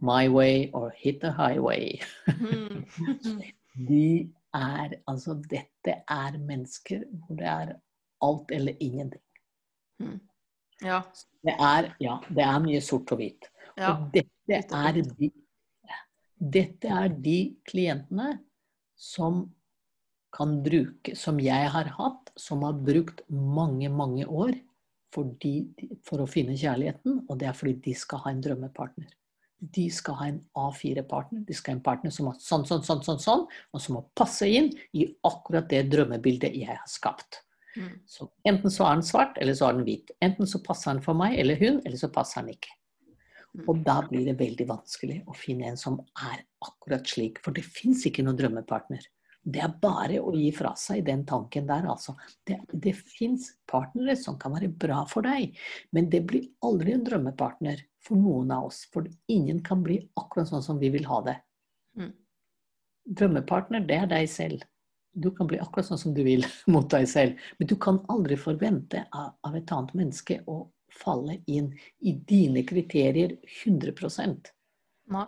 [0.00, 2.02] 'my way or hit the highway'.
[2.28, 2.84] Mm.
[3.88, 7.74] De er Altså, dette er mennesker hvor det er
[8.26, 9.22] alt eller ingenting.
[10.82, 11.02] Ja.
[11.44, 13.50] Det er, ja, det er mye sort og hvitt.
[13.76, 13.92] ja.
[13.92, 15.30] Og dette er, de,
[16.36, 17.38] dette er de
[17.68, 18.32] klientene
[18.96, 19.44] som
[20.36, 24.56] kan bruke, som jeg har hatt, som har brukt mange, mange år
[25.14, 25.70] fordi,
[26.04, 29.08] for å finne kjærligheten, og det er fordi de skal ha en drømmepartner.
[29.58, 31.44] De skal ha en A4-partner.
[31.48, 34.04] De skal ha en partner som har sånn, sånn, sånn, sånn, sånn, og som må
[34.18, 37.42] passe inn i akkurat det drømmebildet jeg har skapt.
[37.76, 37.92] Mm.
[38.08, 40.12] Så enten så er den svart, eller så er den hvit.
[40.24, 42.72] Enten så passer den for meg eller hun, eller så passer den ikke.
[43.64, 47.64] Og da blir det veldig vanskelig å finne en som er akkurat slik, for det
[47.64, 49.04] fins ikke noen drømmepartner.
[49.46, 52.16] Det er bare å gi fra seg den tanken der, altså.
[52.44, 55.54] Det, det fins partnere som kan være bra for deg,
[55.94, 58.84] men det blir aldri en drømmepartner for noen av oss.
[58.92, 61.36] For ingen kan bli akkurat sånn som vi vil ha det.
[61.98, 62.14] Mm.
[63.20, 64.64] Drømmepartner, det er deg selv.
[65.16, 67.48] Du kan bli akkurat sånn som du vil mot deg selv.
[67.58, 70.64] Men du kan aldri forvente av, av et annet menneske å
[70.96, 73.92] falle inn i dine kriterier 100
[75.12, 75.26] Nei.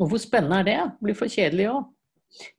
[0.00, 0.78] Og hvor spennende er det?
[0.96, 1.90] Det blir for kjedelig òg.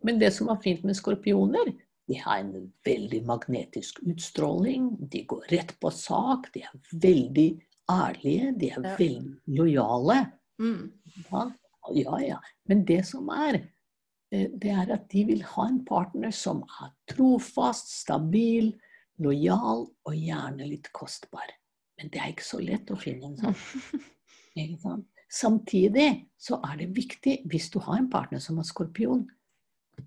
[0.08, 1.74] Men det som er fint med skorpioner,
[2.08, 4.92] de har en veldig magnetisk utstråling.
[5.12, 6.52] De går rett på sak.
[6.54, 7.50] De er veldig
[7.92, 8.52] ærlige.
[8.60, 8.96] De er Ja.
[8.98, 10.32] veldig lojale.
[10.60, 10.92] Mm.
[11.32, 11.52] Ja,
[11.94, 12.38] ja, ja.
[12.68, 13.62] Men det som er,
[14.32, 18.74] eh, det er at de vil ha en partner som er trofast, stabil,
[19.20, 21.50] lojal og gjerne litt kostbar.
[21.98, 23.56] Men det er ikke så lett å finne en sånn.
[24.56, 25.08] Ikke sant?
[25.30, 29.26] Samtidig så er det viktig, hvis du har en partner som er skorpion,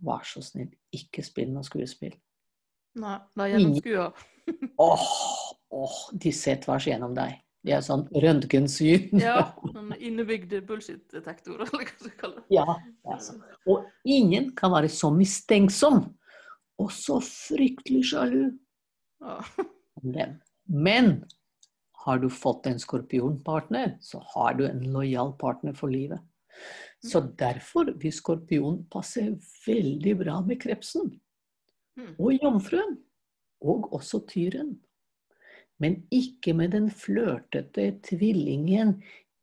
[0.01, 2.14] vær så snill, ikke spill noe skuespill.
[2.99, 3.18] Nei.
[3.37, 4.14] da gjennomskuer.
[4.81, 5.05] Åh,
[5.76, 7.37] oh, de ser tvers gjennom deg.
[7.66, 9.11] De er sånn røntgensyn.
[9.24, 9.40] Ja.
[9.74, 12.46] Sånn innebygde bullshit-detektor, eller hva du kaller det.
[12.54, 12.76] Ja,
[13.09, 13.42] det sånn.
[13.68, 16.04] Og ingen kan være så mistenksom
[16.78, 18.44] og så fryktelig sjalu
[19.18, 19.40] Ja.
[20.68, 21.24] Men
[22.04, 26.22] Har du fått en skorpionpartner, så har du en lojal partner for livet.
[27.04, 29.20] Så derfor vil skorpion passe
[29.66, 31.11] veldig bra med krepsen.
[31.98, 32.14] Mm.
[32.16, 32.96] Og jomfruen.
[33.61, 34.76] Og også tyren.
[35.83, 38.97] Men ikke med den flørtete tvillingen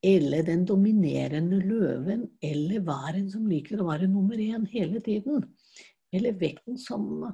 [0.05, 5.47] eller den dominerende løven eller væren som liker å være nummer én hele tiden.
[6.13, 7.25] Eller vekten som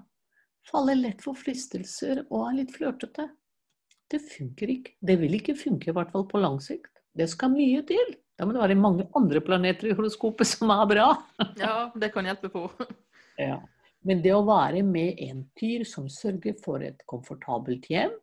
[0.69, 3.27] faller lett for fristelser og er litt flørtete.
[4.11, 4.95] Det funker ikke.
[4.99, 6.91] Det vil ikke funke, i hvert fall på lang sikt.
[7.17, 8.15] Det skal mye til.
[8.39, 11.11] Da må det være mange andre planeter i horoskopet som er bra.
[11.59, 12.67] Ja, det kan hjelpe på.
[13.39, 13.59] Ja.
[14.07, 18.13] Men det å være med en tyr som sørger for et komfortabelt hjem.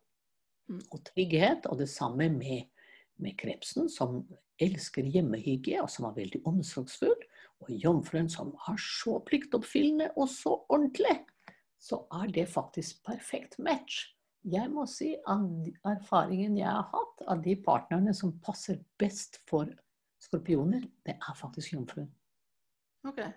[0.69, 2.69] Og trygghet, og det samme med,
[3.17, 4.21] med krepsen, som
[4.59, 7.17] elsker hjemmehygge og som er veldig omsorgsfull,
[7.59, 11.17] og jomfruen som er så pliktoppfyllende og så ordentlig,
[11.79, 14.07] så er det faktisk perfekt match.
[14.47, 19.67] Jeg må si at erfaringen jeg har hatt av de partnerne som passer best for
[20.23, 22.09] skorpioner, det er faktisk jomfruen.
[23.07, 23.31] Okay.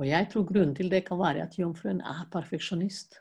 [0.00, 3.20] Og jeg tror grunnen til det kan være at jomfruen er perfeksjonist.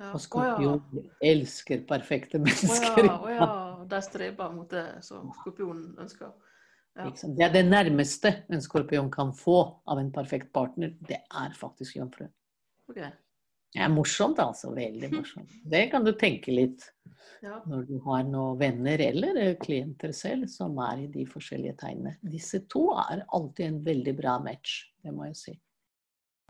[0.00, 0.10] Ja.
[0.14, 0.24] Og Å ja.
[0.24, 3.04] skorpion elsker perfekte Å mennesker.
[3.04, 3.48] ja, oh, ja.
[3.90, 6.30] De streber mot det som skorpionen ønsker.
[6.96, 7.10] Ja.
[7.22, 10.94] Det er det nærmeste en skorpion kan få av en perfekt partner.
[11.06, 12.26] Det er faktisk jomfru.
[12.90, 13.10] Okay.
[13.70, 14.72] Det er morsomt, altså.
[14.74, 15.52] Veldig morsomt.
[15.70, 16.88] Det kan du tenke litt
[17.40, 17.60] Ja.
[17.64, 22.16] når du har noen venner eller klienter selv som er i de forskjellige tegnene.
[22.20, 24.74] Disse to er alltid en veldig bra match,
[25.04, 25.54] det må jeg si.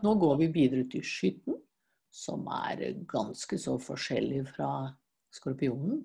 [0.03, 1.55] Nå går vi videre til skytten,
[2.11, 4.71] som er ganske så forskjellig fra
[5.33, 6.03] skorpionen.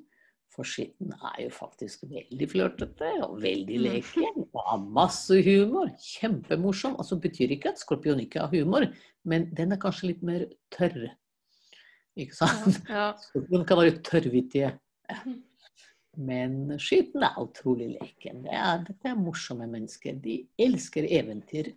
[0.55, 3.83] For skitten er jo faktisk veldig flørtete og veldig Mm.
[3.91, 5.91] leken og har masse humor.
[6.01, 6.95] Kjempemorsom.
[6.97, 8.87] Altså betyr ikke at skorpion ikke har humor,
[9.25, 11.11] men den er kanskje litt mer tørr.
[12.17, 12.79] Ikke sant?
[12.89, 13.13] Ja.
[13.21, 14.71] Skorpion kan være tørrvittige.
[16.17, 18.43] Men skitten er utrolig leken.
[18.47, 20.17] Det er, dette er morsomme mennesker.
[20.23, 21.75] De elsker eventyr.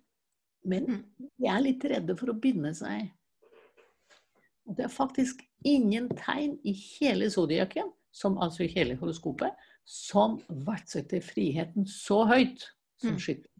[0.64, 1.04] Men Mm.
[1.38, 3.10] de er litt redde for å binde seg.
[4.70, 9.50] Og det er faktisk ingen tegn i hele zodiaken, som altså i hele horoskopet,
[9.84, 12.68] som verdsetter friheten så høyt
[13.00, 13.18] som Mm.
[13.18, 13.50] skytten.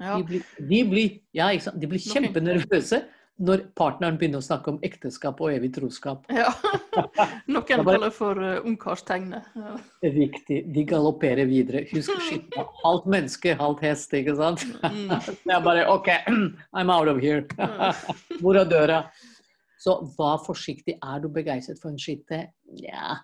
[0.00, 0.16] ja.
[0.18, 1.48] De blir, de blir, ja?
[1.54, 3.04] De blir kjempenervøse
[3.38, 6.24] når partneren begynner å snakke om ekteskap og evig troskap.
[6.32, 6.48] ja.
[7.52, 9.44] Noen kaller for uh, ungkarstegnet.
[9.54, 9.76] Ja.
[10.02, 10.62] Riktig.
[10.72, 11.84] De galopperer videre.
[11.92, 14.64] Husk skytten er halvt menneske, halvt hest, ikke sant?
[14.82, 15.12] Mm.
[15.46, 16.08] Det er bare OK,
[16.78, 17.44] I'm out of here.
[18.40, 19.02] Hvor er døra?
[19.86, 20.96] Så vær forsiktig.
[20.98, 22.40] Er du begeistret for en skitte?
[22.82, 23.20] Ja,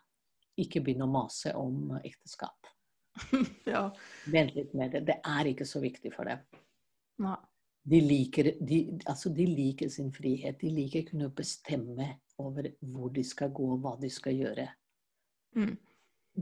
[0.60, 2.70] ikke begynn å mase om ekteskap.
[3.72, 3.88] ja.
[4.30, 5.02] Vent litt med det.
[5.08, 6.44] Det er ikke så viktig for dem.
[7.22, 7.38] Nei.
[7.82, 8.76] De liker, de,
[9.10, 10.60] altså de liker sin frihet.
[10.60, 14.68] De liker å kunne bestemme over hvor de skal gå, og hva de skal gjøre.
[15.58, 15.74] Mm.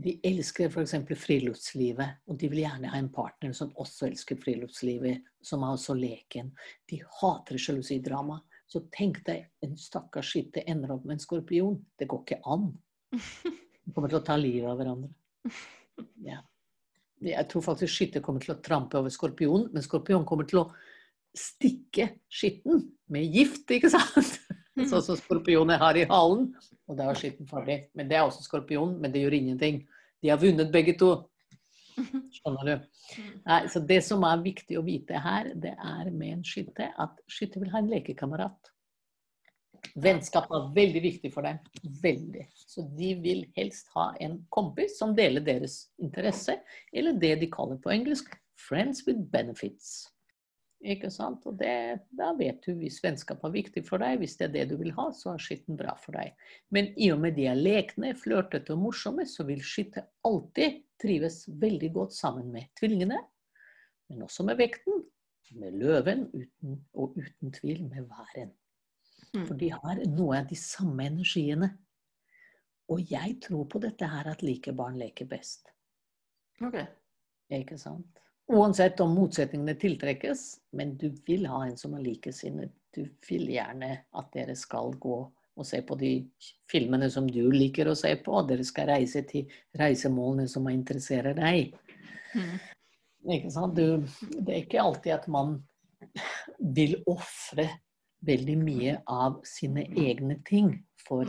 [0.05, 0.93] De elsker f.eks.
[1.19, 5.97] friluftslivet, og de vil gjerne ha en partner som også elsker friluftslivet, som er også
[5.97, 6.53] leken.
[6.87, 8.37] De hater sjalusidrama.
[8.71, 11.75] Så tenk deg en stakkars skitte ender opp med en skorpion.
[11.99, 12.69] Det går ikke an.
[13.83, 15.11] De kommer til å ta livet av hverandre.
[16.23, 16.39] Ja.
[17.21, 20.69] Jeg tror faktisk skytter kommer til å trampe over skorpionen, men skorpionen kommer til å
[21.37, 24.39] stikke skitten med gift, ikke sant?
[24.89, 26.47] Sånn som skorpioner har i halen.
[26.89, 27.83] Og da er skitten farlig.
[27.97, 29.83] Men det er også skorpion, men det gjør ingenting.
[30.23, 31.11] De har vunnet begge to.
[32.35, 32.75] Skjønner du?
[33.47, 37.19] Nei, så det som er viktig å vite her, det er med en skytte at
[37.31, 38.71] skytte vil ha en lekekamerat.
[40.01, 41.57] Vennskap er veldig viktig for dem.
[42.03, 42.45] Veldig.
[42.53, 46.59] Så de vil helst ha en kompis som deler deres interesse,
[46.93, 48.29] eller det de kaller på engelsk
[48.61, 50.10] 'friends with benefits'.
[50.81, 51.43] Ikke sant?
[51.45, 51.73] Og det,
[52.17, 54.93] da vet du hvis vennskap er viktig for deg, hvis det er det du vil
[54.97, 56.33] ha, så er skitten bra for deg.
[56.73, 61.43] Men i og med de er lekne, flørtete og morsomme, så vil skytte alltid trives
[61.61, 63.19] veldig godt sammen med tvillingene,
[64.09, 65.03] men også med vekten,
[65.57, 68.51] med løven uten, og uten tvil med væren.
[69.35, 69.45] Mm.
[69.45, 71.69] For de har noe av de samme energiene.
[72.91, 75.69] Og jeg tror på dette her at like barn leker best.
[76.63, 76.81] Ok.
[77.51, 78.19] Ikke sant?
[78.51, 80.41] Uansett om motsetningene tiltrekkes,
[80.75, 82.73] men du vil ha en som er likesinnet.
[82.91, 85.19] Du vil gjerne at dere skal gå
[85.61, 86.11] og se på de
[86.71, 88.41] filmene som du liker å se på.
[88.47, 89.47] Dere skal reise til
[89.79, 91.75] reisemålene som interesserer deg.
[92.35, 92.57] Mm.
[93.37, 93.77] Ikke sant?
[93.77, 94.03] Du,
[94.39, 95.59] det er ikke alltid at man
[96.57, 97.67] vil ofre
[98.25, 101.27] veldig mye av sine egne ting for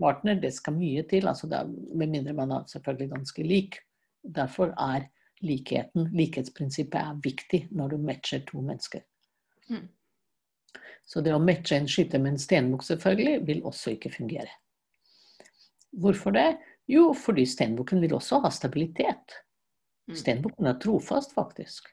[0.00, 0.38] partner.
[0.40, 3.80] Det skal mye til, altså er, med mindre man er selvfølgelig ganske lik.
[4.22, 5.08] Derfor er
[5.46, 9.04] likheten, likhetsprinsippet er viktig når du matcher to mennesker.
[9.70, 9.86] Mm.
[11.06, 14.50] Så det å matche en skytter med en stenbukk selvfølgelig, vil også ikke fungere.
[15.90, 16.50] Hvorfor det?
[16.90, 19.40] Jo, fordi stenbukken vil også ha stabilitet.
[20.10, 20.18] Mm.
[20.18, 21.90] Stenbukken er trofast, faktisk.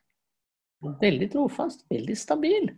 [1.02, 2.70] Veldig trofast, veldig stabil.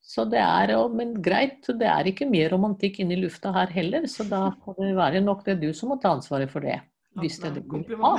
[0.00, 4.24] Så det er, Men greit, det er ikke mye romantikk inni lufta her heller, så
[4.26, 6.80] da får det være nok det er du som må ta ansvaret for det.
[7.20, 8.16] Hvis det er det du vil ha.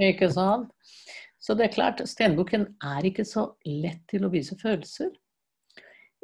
[0.00, 0.70] Ikke sant?
[1.40, 5.12] Så det er klart, stenbukken er ikke så lett til å vise følelser.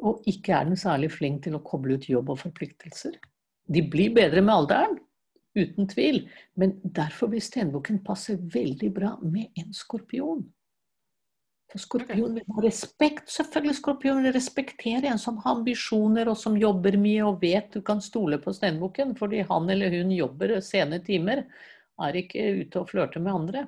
[0.05, 3.15] Og ikke er den særlig flink til å koble ut jobb og forpliktelser.
[3.67, 4.99] De blir bedre med alderen,
[5.57, 6.21] uten tvil.
[6.55, 10.45] Men derfor vil stenbukken passe veldig bra med en skorpion.
[11.67, 13.25] For skorpion vil ha respekt.
[13.33, 17.81] Selvfølgelig skorpion vil respektere en som har ambisjoner og som jobber mye og vet du
[17.83, 21.43] kan stole på stenbukken, fordi han eller hun jobber sene timer.
[22.05, 23.63] Er ikke ute og flørter med andre.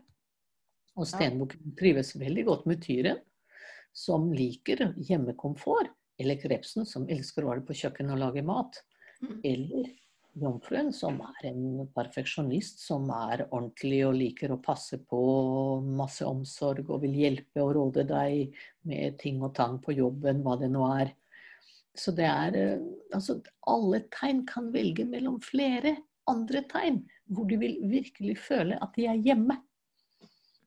[1.00, 3.22] Og stenbukken trives veldig godt med tyren,
[3.96, 5.94] som liker hjemmekomfort.
[6.20, 8.82] Eller krepsen, som elsker å være på kjøkkenet og lage mat.
[9.24, 9.38] Mm.
[9.48, 9.92] Eller
[10.40, 15.22] jomfruen, som er en perfeksjonist, som er ordentlig og liker å passe på
[15.86, 20.58] masse omsorg og vil hjelpe og råde deg med ting og tang på jobben, hva
[20.60, 21.14] det nå er.
[21.98, 25.96] Så det er eh, Altså, alle tegn kan velge mellom flere
[26.30, 27.00] andre tegn,
[27.30, 29.60] hvor de vil virkelig føle at de er hjemme.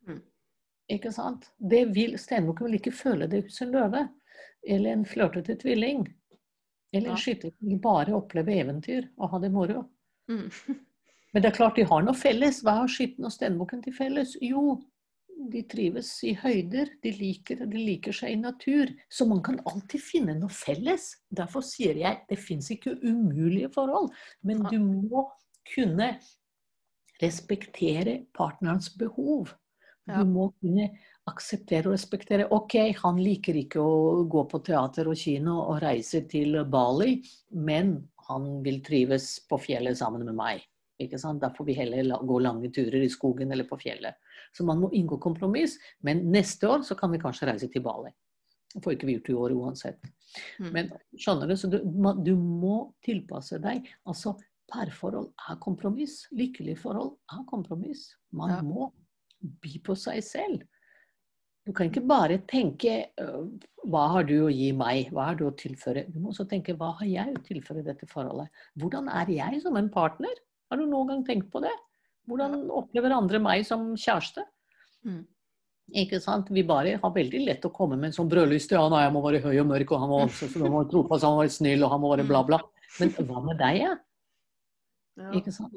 [0.06, 0.20] Mm.
[0.96, 1.48] Ikke sant?
[1.58, 4.06] Det vil Stenbukken vil ikke føle det hos en løve.
[4.62, 6.06] Eller en flørtete tvilling.
[6.92, 7.16] Eller Ja.
[7.16, 9.84] en skytter som vil bare oppleve eventyr og ha det moro.
[10.30, 10.48] Mm.
[11.32, 12.60] Men det er klart de har noe felles.
[12.62, 14.36] Hva har skytten og stenbukken til felles?
[14.44, 14.76] Jo,
[15.50, 16.90] de trives i høyder.
[17.02, 18.92] De liker, de liker seg i natur.
[19.10, 21.08] Så man kan alltid finne noe felles.
[21.32, 24.12] Derfor sier jeg det fins ikke umulige forhold.
[24.44, 25.24] Men du må
[25.74, 26.12] kunne
[27.20, 29.52] respektere partnerens behov.
[30.06, 30.88] Du må kunne
[31.30, 32.48] akseptere og respektere.
[32.50, 37.20] Ok, han liker ikke å gå på teater og kino og reise til Bali,
[37.54, 37.94] men
[38.26, 40.64] han vil trives på fjellet sammen med meg.
[41.02, 41.42] Ikke sant?
[41.42, 44.18] Da får vi heller gå lange turer i skogen eller på fjellet.
[44.54, 48.12] Så man må inngå kompromiss, men neste år så kan vi kanskje reise til Bali.
[48.72, 50.12] Det får ikke vi gjort i år uansett.
[50.58, 50.68] Mm.
[50.72, 50.90] Men
[51.20, 51.78] skjønner du, så du,
[52.24, 53.88] du må tilpasse deg.
[54.08, 54.34] Altså,
[54.72, 56.22] parforhold er kompromiss.
[56.34, 58.08] Lykkelige forhold er kompromiss.
[58.32, 58.60] Man Ja.
[58.62, 58.92] må
[59.62, 60.62] by på seg selv.
[61.66, 63.46] Du kan ikke bare tenke øh,
[63.86, 66.08] hva har du å gi meg, hva har du å tilføre?
[66.10, 68.50] Du må også tenke hva har jeg å tilføre dette forholdet?
[68.78, 70.32] Hvordan er jeg som en partner?
[70.70, 71.74] Har du noen gang tenkt på det?
[72.26, 74.42] Hvordan opplever andre meg som kjæreste?
[75.06, 75.22] Mm.
[76.02, 76.50] Ikke sant?
[76.50, 79.22] Vi bare har veldig lett å komme med en sånn brødlyst Ja, nei, jeg må
[79.24, 81.84] være høy og mørk, og han må, så, så, må trofast, han må være snill,
[81.84, 82.58] og han må være bla, bla.
[83.00, 83.92] Men hva med deg, ja?
[85.20, 85.28] Ja.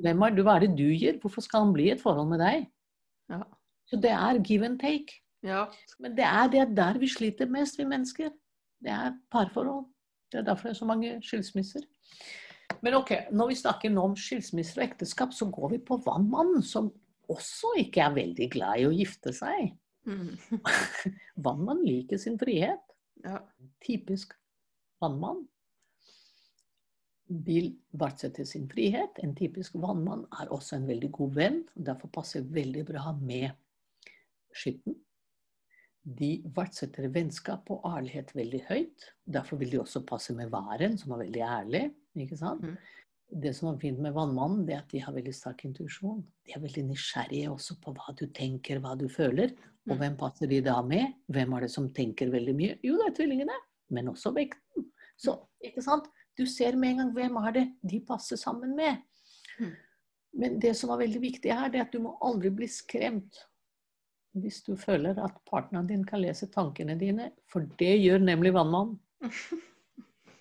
[0.02, 0.42] Hvem er du?
[0.48, 1.20] Hva er det du gjør?
[1.22, 2.68] Hvorfor skal han bli i et forhold med deg?
[3.32, 3.42] Ja.
[3.90, 5.20] Så det er give and take.
[5.44, 5.66] ja.
[6.00, 8.30] Men det er, det er der vi sliter mest, vi mennesker.
[8.84, 9.86] Det er parforhold.
[10.32, 11.84] Det er derfor det er så mange skilsmisser.
[12.82, 16.64] Men ok, når vi snakker nå om skilsmisser og ekteskap, så går vi på vannmannen,
[16.66, 16.90] som
[17.30, 19.72] også ikke er veldig glad i å gifte seg.
[20.06, 20.36] Mm.
[21.46, 22.82] Vannmann liker sin frihet.
[23.26, 23.40] ja.
[23.86, 24.34] Typisk
[25.02, 25.44] vannmann
[27.28, 29.18] vil verdsette sin frihet.
[29.24, 31.64] En typisk vannmann er også en veldig god venn.
[31.76, 33.52] og Derfor passer veldig bra med
[34.56, 34.96] skytten.
[36.06, 39.08] De verdsetter vennskap og ærlighet veldig høyt.
[39.26, 41.84] Derfor vil de også passe med væren, som er veldig ærlig.
[42.16, 42.62] ikke sant?
[42.62, 42.76] Mm.
[43.42, 46.22] Det som er fint med vannmannen, det er at de har veldig sterk intuisjon.
[46.46, 49.50] De er veldig nysgjerrige også på hva du tenker, hva du føler.
[49.90, 50.00] Og Mm.
[50.00, 51.14] hvem passer de da med?
[51.28, 52.78] Hvem er det som tenker veldig mye?
[52.84, 53.58] Jo, det er tvillingene,
[53.90, 54.86] men også vekten.
[55.18, 56.06] Så, ikke sant?
[56.36, 59.02] Du ser med en gang hvem er det de passer sammen med.
[59.60, 59.74] Mm.
[60.36, 63.46] Men det som er veldig viktig her, det er at du må aldri bli skremt
[64.36, 69.00] hvis du føler at partneren din kan lese tankene dine, for det gjør nemlig vannmannen.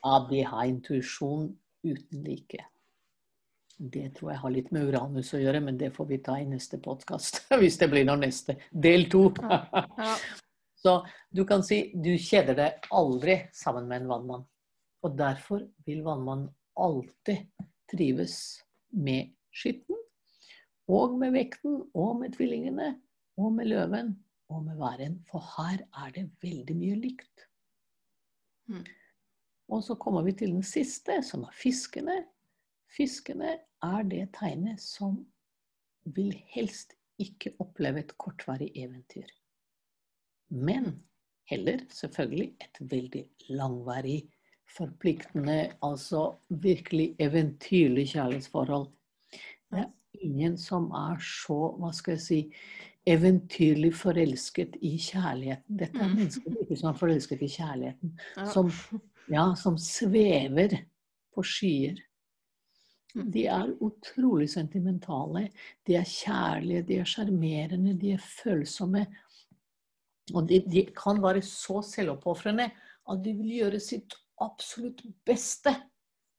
[0.04, 1.46] Ja, de har intuisjon
[1.80, 2.58] uten like.
[3.78, 6.44] Det tror jeg har litt med Uranus å gjøre, men det får vi ta i
[6.44, 7.40] neste podkast.
[7.62, 8.58] Hvis det blir noe neste.
[8.68, 9.30] Del to.
[9.40, 10.12] Ja.
[10.84, 10.98] Så
[11.32, 14.44] du kan si du kjeder deg aldri sammen med en vannmann.
[15.04, 16.48] Og derfor vil vannmannen
[16.80, 17.44] alltid
[17.92, 18.38] trives
[18.90, 19.98] med skytten,
[20.88, 22.94] og med vekten, og med tvillingene,
[23.40, 24.14] og med løven,
[24.48, 25.18] og med væren.
[25.28, 27.46] For her er det veldig mye likt.
[28.68, 28.84] Mm.
[29.68, 32.18] Og så kommer vi til den siste, som er fiskene.
[32.96, 35.22] Fiskene er det tegnet som
[36.04, 39.28] vil helst ikke oppleve et kortvarig eventyr.
[40.48, 41.02] Men
[41.48, 44.28] heller selvfølgelig et veldig langvarig,
[44.76, 48.88] forpliktende, altså virkelig eventyrlig kjærlighetsforhold.
[49.70, 49.90] Det er
[50.22, 52.40] ingen som er så, hva skal jeg si,
[53.06, 55.76] eventyrlig forelsket i kjærligheten.
[55.78, 56.16] Dette er Mm.
[56.16, 58.18] mennesker ikke som er forelsket i kjærligheten
[58.52, 58.70] som,
[59.30, 60.78] ja, som svever
[61.34, 61.98] på skyer.
[63.14, 65.50] De er utrolig sentimentale.
[65.86, 69.06] De er kjærlige, de er sjarmerende, de er følsomme.
[70.34, 72.70] Og de, de kan være så selvoppofrende
[73.10, 75.74] at de vil gjøre sitt absolutt beste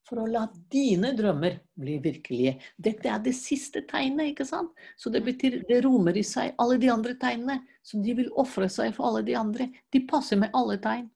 [0.05, 2.59] for å la dine drømmer bli virkelige.
[2.77, 4.71] Dette er det siste tegnet, ikke sant?
[4.97, 7.59] Så det betyr det romer i seg alle de andre tegnene.
[7.81, 9.69] Så de vil ofre seg for alle de andre.
[9.93, 11.09] De passer med alle tegn.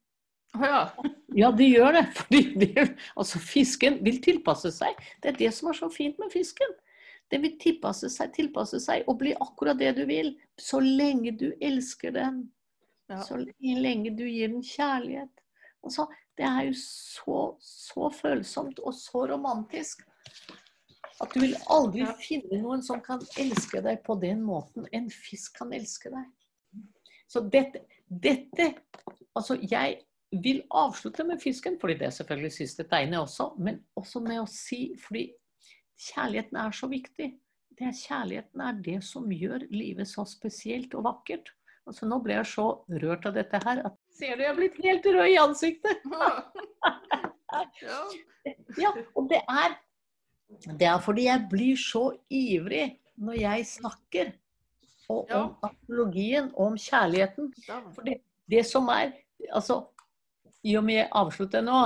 [0.58, 0.84] Å ja.
[1.38, 2.06] Ja, de gjør det.
[2.20, 2.70] Fordi de,
[3.14, 4.98] altså fisken vil tilpasse seg.
[5.22, 6.78] Det er det som er så fint med fisken.
[7.30, 10.34] Den vil tilpasse seg, tilpasse seg og bli akkurat det du vil.
[10.58, 12.48] Så lenge du elsker den.
[13.10, 13.22] Ja.
[13.26, 15.34] Så lenge du gir den kjærlighet.
[15.86, 16.08] Altså,
[16.40, 20.06] det er jo så, så følsomt og så romantisk.
[21.20, 25.58] At du vil aldri finne noen som kan elske deg på den måten en fisk
[25.60, 26.30] kan elske deg.
[27.30, 28.74] Så dette, dette
[29.38, 30.00] Altså, jeg
[30.44, 34.48] vil avslutte med fisken, fordi det er selvfølgelig siste tegnet også, men også med å
[34.50, 35.30] si fordi
[36.10, 37.30] kjærligheten er så viktig.
[37.78, 41.54] Det er Kjærligheten er det som gjør livet så spesielt og vakkert.
[41.88, 42.66] Altså, nå ble jeg så
[43.04, 46.02] rørt av dette her at Ser du, jeg er blitt helt rød i ansiktet.
[47.84, 48.00] ja.
[48.80, 49.76] Ja, og det er,
[50.80, 52.86] det er fordi jeg blir så ivrig
[53.20, 54.32] når jeg snakker
[55.10, 55.40] og, Ja.
[55.44, 57.54] om astrologien og om kjærligheten.
[57.68, 57.80] Ja.
[57.96, 59.12] For det, det som er
[59.56, 59.86] Altså,
[60.68, 61.78] i og med jeg avslutter nå,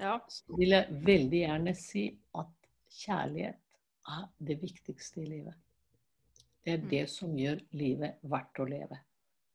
[0.00, 0.14] Ja.
[0.28, 2.46] så vil jeg veldig gjerne si at
[2.90, 3.58] kjærlighet
[4.08, 5.54] er det viktigste i livet.
[6.64, 6.88] Det er Mm.
[6.88, 8.98] det som gjør livet verdt å leve.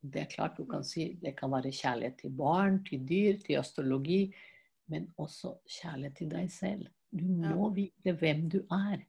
[0.01, 3.59] Det er klart du kan si det kan være kjærlighet til barn, til dyr, til
[3.59, 4.21] astrologi,
[4.89, 6.87] men også kjærlighet til deg selv.
[7.11, 9.03] Du må vite hvem du er.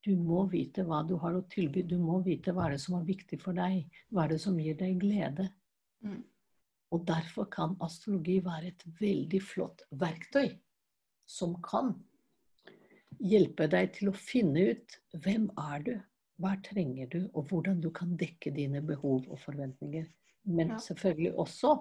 [0.00, 1.82] Du må vite hva du har å tilby.
[1.84, 3.84] Du må vite hva er det som er viktig for deg.
[4.08, 5.50] Hva er det som gir deg glede.
[6.00, 6.22] Mm.
[6.90, 10.54] Og derfor kan astrologi være et veldig flott verktøy
[11.30, 11.92] som kan
[13.20, 15.92] hjelpe deg til å finne ut hvem er du,
[16.40, 20.08] hva trenger du, og hvordan du kan dekke dine behov og forventninger.
[20.48, 21.76] Men selvfølgelig også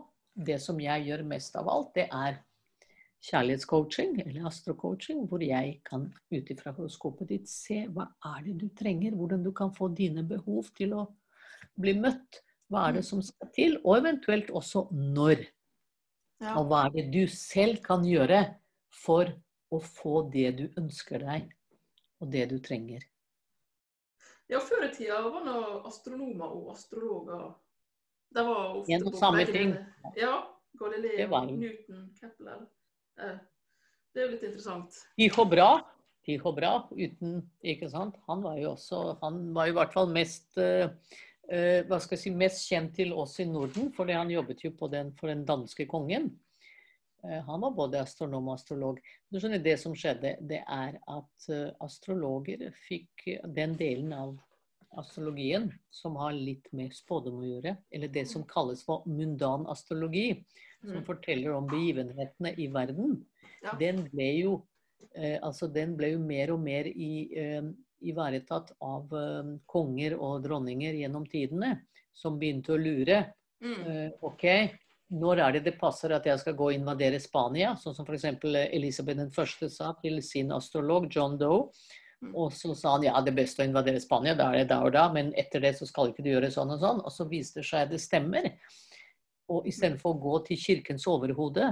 [0.45, 2.39] det som jeg gjør mest av alt, det er
[3.29, 8.67] kjærlighetscoaching eller astrocoaching, hvor jeg kan ut ifra horoskopet ditt se hva er det du
[8.79, 11.05] trenger, hvordan du kan få dine behov til å
[11.79, 12.41] bli møtt.
[12.69, 15.41] Hva er det som skal til, og eventuelt også når.
[16.39, 16.53] Ja.
[16.59, 18.43] Og hva er det du selv kan gjøre
[18.93, 19.31] for
[19.73, 21.49] å få det du ønsker deg,
[22.21, 23.01] og det du trenger.
[24.49, 25.57] ja, før i tida var det
[25.89, 27.49] astronomer og astrologer.
[28.31, 29.75] Det var ofte En og samme ting.
[30.17, 30.43] Ja.
[30.79, 32.67] Galileo, Det var- Newton, Kepler.
[33.19, 33.37] Eh,
[34.13, 34.93] Det er jo litt interessant.
[35.17, 35.81] Tycho bra.
[36.25, 38.15] Tycho bra, uten Ikke sant?
[38.27, 40.89] Han var jo også Han var i hvert fall mest eh,
[41.49, 44.71] eh, hva skal jeg si, mest kjent til oss i Norden, fordi han jobbet jo
[44.71, 46.37] på den, for den danske kongen.
[47.23, 48.99] Eh, Han var både astronom og astrolog.
[49.31, 51.49] Du skjønner, Det som skjedde, det er at
[51.81, 54.37] astrologer fikk den delen av
[54.97, 60.43] astrologien som har litt med spådom å gjøre, eller det som kalles for mundan astrologi,
[60.81, 61.05] som Mm.
[61.05, 63.25] forteller om begivenhetene i verden,
[63.63, 63.73] Ja.
[63.79, 64.65] den ble jo
[65.15, 67.61] eh, altså den ble jo mer og mer i, eh,
[68.03, 71.81] ivaretatt av eh, konger og dronninger gjennom tidene,
[72.13, 73.33] som begynte å lure.
[73.61, 73.87] Mm.
[73.87, 74.71] Eh, ok,
[75.11, 77.75] når er det det passer at jeg skal gå og invadere Spania?
[77.75, 78.25] Sånn som f.eks.
[78.73, 81.69] Elisabeth den første sa til sin astrolog John Doe.
[82.21, 82.33] Mm.
[82.35, 84.81] Og så sa han ja, det er best å invadere Spania, da er det da
[84.83, 86.99] og da, men etter det så skal ikke du gjøre sånn og sånn.
[87.05, 88.49] Og så viste det seg at det stemmer.
[89.49, 91.71] Og istedenfor å gå til kirkens overhode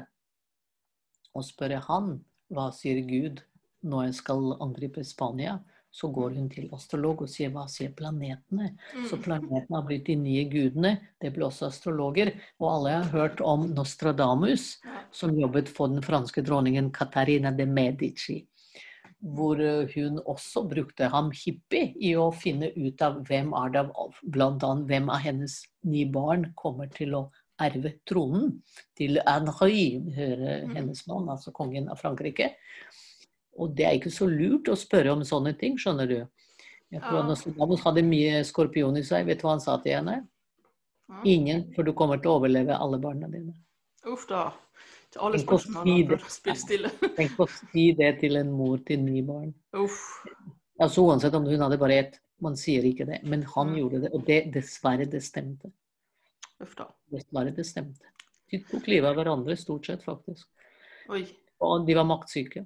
[1.35, 2.15] og spørre han
[2.49, 3.43] hva sier Gud
[3.85, 5.59] når jeg skal angripe Spania,
[5.97, 8.71] så går hun til astrolog og sier hva sier planetene?
[9.09, 9.23] Så Mm.
[9.23, 10.99] planetene har blitt de nye gudene.
[11.19, 12.33] Det ble også astrologer.
[12.59, 14.77] Og alle har hørt om Nostradamus,
[15.11, 18.45] som jobbet for den franske dronningen Catarina de Medici.
[19.23, 23.81] Hvor eh, hun også brukte ham hippie i å finne ut av hvem er det
[24.67, 27.23] annet hvem av hennes ni barn kommer til å
[27.59, 28.59] erve tronen
[28.95, 29.17] til
[30.13, 30.75] hører Mhm.
[30.75, 32.51] hennes mann, altså kongen av Frankrike.
[33.57, 36.27] Og det er ikke så lurt å spørre om sånne ting, skjønner du.
[36.91, 37.23] Jeg tror.
[37.25, 39.25] Nostradamus hadde mye skorpion i seg.
[39.25, 40.27] Vet du hva han sa til henne?
[41.25, 43.53] Ingen, for du kommer til å overleve alle barna dine.
[44.05, 44.53] Uff da.
[45.19, 46.55] Alle spørsmålene si det.
[46.61, 46.91] stille.
[47.17, 49.53] Tenk å si det til en mor til ni barn.
[49.77, 49.99] Uff.
[50.79, 52.19] Altså Uansett om hun hadde bare ett.
[52.41, 53.23] Man sier ikke det.
[53.23, 53.77] Men han Mm.
[53.79, 55.71] gjorde det, og det, dessverre, det stemte.
[56.61, 56.85] Uff da.
[57.11, 58.05] Dessverre, det stemte.
[58.51, 60.45] De tok livet av hverandre, stort sett, faktisk.
[61.09, 61.23] Oi.
[61.61, 62.65] Og de var maktsyke.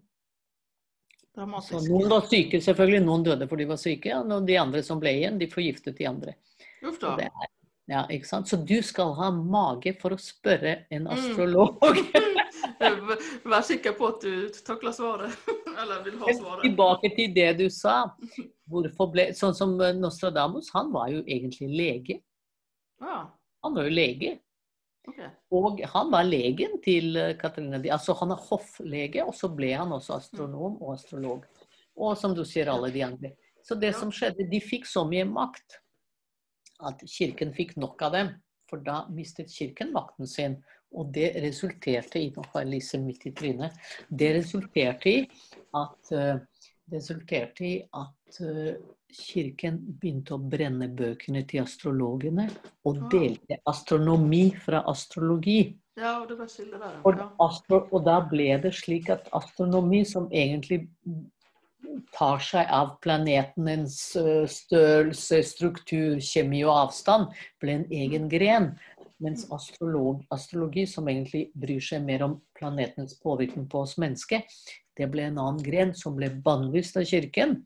[1.32, 3.06] Så noen var syke, selvfølgelig.
[3.06, 4.12] Noen døde fordi de var syke.
[4.20, 6.36] Og de andre som ble igjen, de forgiftet de andre.
[6.84, 7.16] Uff da.
[7.24, 7.30] er,
[7.88, 8.48] ja, ikke sant?
[8.52, 11.36] så du skal ha mage for å spørre en Mm.
[13.52, 15.36] Vær sikker på at du takler svaret.
[15.72, 16.64] Eller vil ha svaret.
[16.66, 18.04] tilbake til det du sa.
[18.72, 22.22] Ble, sånn som Nostradamus, han var jo egentlig lege.
[23.02, 23.26] Ja,
[23.62, 24.38] Han var jo lege.
[25.10, 25.30] Okay.
[25.50, 27.90] Og han var legen til eh, Katarina Di.
[27.94, 31.48] Altså han er hofflege, og så ble han også astronom og astrolog.
[31.98, 33.34] Og som du sier, alle de andre.
[33.66, 35.82] Så det som skjedde, de fikk så mye makt
[36.88, 38.32] at kirken fikk nok av dem.
[38.70, 40.62] For da mistet kirken makten sin.
[40.94, 43.78] Og det resulterte i Nå har jeg Lise midt i trynet.
[44.10, 45.22] Det resulterte i
[45.80, 46.40] at eh,
[46.92, 48.74] resulterte i at eh,
[49.12, 52.50] kirken begynte å brenne bøkene til astrologene
[52.88, 53.10] og Ah.
[53.12, 55.78] delte astronomi fra astrologi.
[55.98, 57.02] Ja, det var der.
[57.06, 57.30] Og, Ja.
[57.40, 60.88] astro, og da ble det slik at astronomi, som egentlig
[62.14, 67.28] tar seg av planetenes øh, størrelse, struktur, kjemi og avstand,
[67.60, 68.80] ble en egen gren.
[69.22, 74.48] Mens astrolog, astrologi, som egentlig bryr seg mer om planetens påvirkning på oss mennesker,
[74.98, 77.60] det ble en annen gren som ble bannlyst av kirken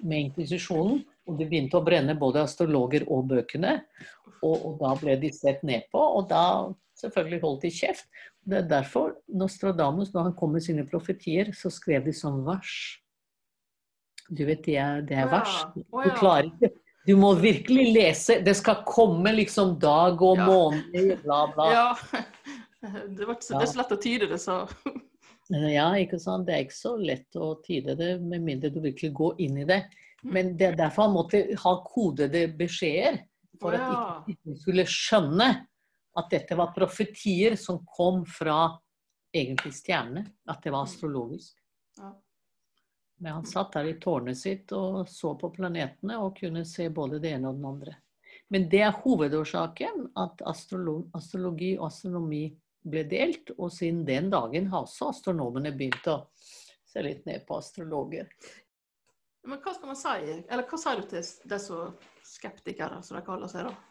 [0.00, 1.02] med inkvisisjonen.
[1.28, 3.74] Og det begynte å brenne både astrologer og bøkene.
[4.40, 6.44] Og, og da ble de sett ned på, og da
[7.00, 8.08] selvfølgelig holdt de kjeft.
[8.48, 12.72] Det er derfor Nostradamus, når han kom med sine profetier, så skrev de som vers.
[14.28, 15.58] Du vet, det er, det er Å vers.
[15.76, 16.72] Du klarer ikke
[17.08, 18.40] Du må virkelig lese.
[18.44, 20.46] Det skal komme liksom dag og Ja.
[20.46, 21.68] måned, bla, bla.
[21.72, 21.88] Ja.
[22.78, 24.56] Det, var ikke det er så lett å tyde det, så
[25.72, 26.46] Ja, ikke sant.
[26.46, 29.64] Det er ikke så lett å tyde det, med mindre du virkelig går inn i
[29.66, 29.80] det.
[30.22, 30.30] Mm.
[30.36, 33.18] Men det er derfor han måtte ha kodede beskjeder.
[33.58, 35.48] For at ikke de skulle skjønne
[36.18, 38.78] at dette var profetier som kom fra
[39.34, 40.28] egentlig stjernene.
[40.46, 41.56] At det var astrologisk.
[41.98, 42.12] ja.
[43.18, 47.18] Men han satt der i tårnet sitt og så på planetene og kunne se både
[47.22, 47.96] det ene og den andre.
[48.48, 52.46] Men det er hovedårsaken at astrolo astrologi og astronomi
[52.88, 53.52] ble delt.
[53.58, 56.20] Og siden den dagen har også astronomene begynt å
[56.88, 58.30] se litt ned på astrologer.
[59.48, 60.38] Men hva skal man si?
[60.48, 61.82] Eller hva sier du til disse
[62.28, 63.87] skeptikere, som de kaller seg, da?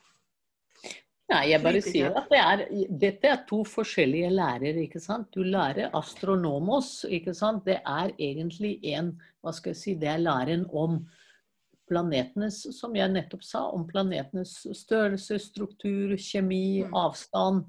[1.28, 2.62] Nei, jeg bare sier at det er,
[3.02, 5.28] dette er to forskjellige lærer, ikke sant.
[5.36, 7.66] Du lærer astronomos, ikke sant.
[7.68, 9.10] Det er egentlig en,
[9.44, 11.02] hva skal jeg si, det er læren om
[11.88, 16.96] planetenes, som jeg nettopp sa, om planetenes størrelse, struktur, kjemi, Mm.
[16.96, 17.66] avstand.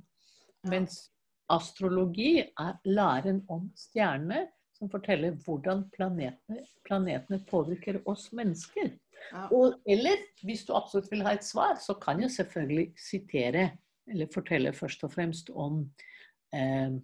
[0.71, 1.11] Mens
[1.51, 4.47] astrologi er læren om stjernene,
[4.79, 8.93] som forteller hvordan planetene, planetene påvirker oss mennesker.
[9.53, 13.71] Og, eller hvis du absolutt vil ha et svar, så kan jeg selvfølgelig sitere,
[14.09, 15.83] eller fortelle først og fremst om
[16.57, 16.97] eh,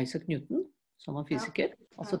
[0.00, 0.64] Isaac Newton,
[0.98, 1.74] som var fysiker.
[1.98, 2.20] Altså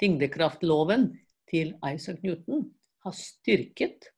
[0.00, 1.12] tyngdekraftloven
[1.50, 2.66] til Isaac Newton
[3.04, 4.10] har styrket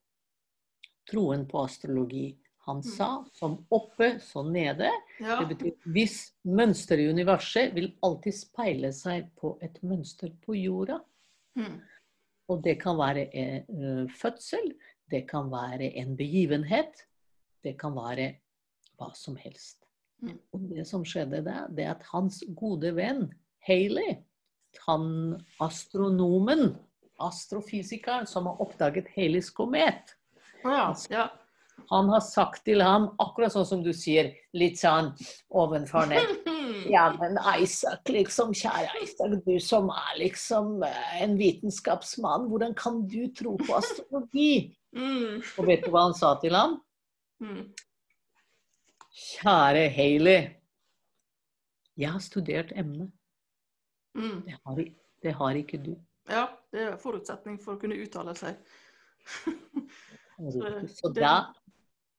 [1.11, 2.30] troen på astrologi.
[2.64, 4.88] Han sa som oppe, så nede.
[5.20, 5.36] Ja.
[5.42, 6.16] Det betyr hvis
[6.48, 11.02] mønsteret i universet vil alltid speile seg på et mønster på jorda.
[11.61, 11.82] Mm.
[12.53, 14.74] Og det kan være en fødsel,
[15.11, 17.07] det kan være en begivenhet,
[17.64, 18.34] det kan være
[18.99, 19.84] hva som helst.
[20.22, 20.36] Mm.
[20.53, 23.26] Og det som skjedde da, det er at hans gode venn
[23.64, 24.18] Haley,
[24.84, 25.07] han
[25.62, 26.74] astronomen,
[27.22, 30.16] astrofysikeren som har oppdaget Haleys komet,
[30.64, 30.90] ja.
[31.11, 31.28] ja.
[31.90, 35.12] han har sagt til ham, akkurat sånn som du sier, litt sånn
[35.55, 36.34] ovenfor ned
[36.64, 36.90] Mm.
[36.92, 43.02] Ja, men Isaac, liksom, kjære Isaac, du som er liksom eh, en vitenskapsmann, hvordan kan
[43.08, 44.54] du tro på astrologi?
[44.94, 45.40] Mm.
[45.58, 46.76] Og vet du hva han sa til ham?
[47.42, 47.64] Mm.
[49.10, 50.44] Kjære Hayley,
[51.98, 53.10] jeg har studert emnet.
[54.14, 54.44] Mm.
[54.46, 54.78] Det har,
[55.26, 55.96] det har ikke du.
[56.30, 58.62] Ja, det er forutsetning for å kunne uttale seg.
[60.94, 61.34] Så da,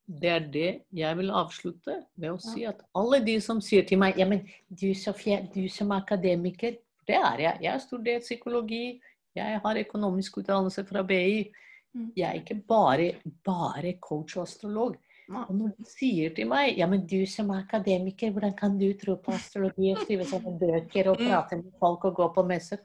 [0.07, 3.97] det er det jeg vil avslutte med å si at alle de som sier til
[3.97, 6.77] meg Ja, men du Sofie, du som er akademiker
[7.07, 7.57] Det er jeg.
[7.61, 8.99] Jeg har studert psykologi.
[9.35, 11.51] Jeg har økonomisk utdannelse fra BI.
[11.93, 12.11] Mm.
[12.15, 13.11] Jeg er ikke bare,
[13.45, 14.95] bare coach og astrolog.
[15.29, 18.91] Og når de sier til meg Ja, men du som er akademiker, hvordan kan du
[18.93, 21.27] tro på astrologi og skrive sånne bøker og Mm.
[21.29, 22.79] prate med folk og gå på messer?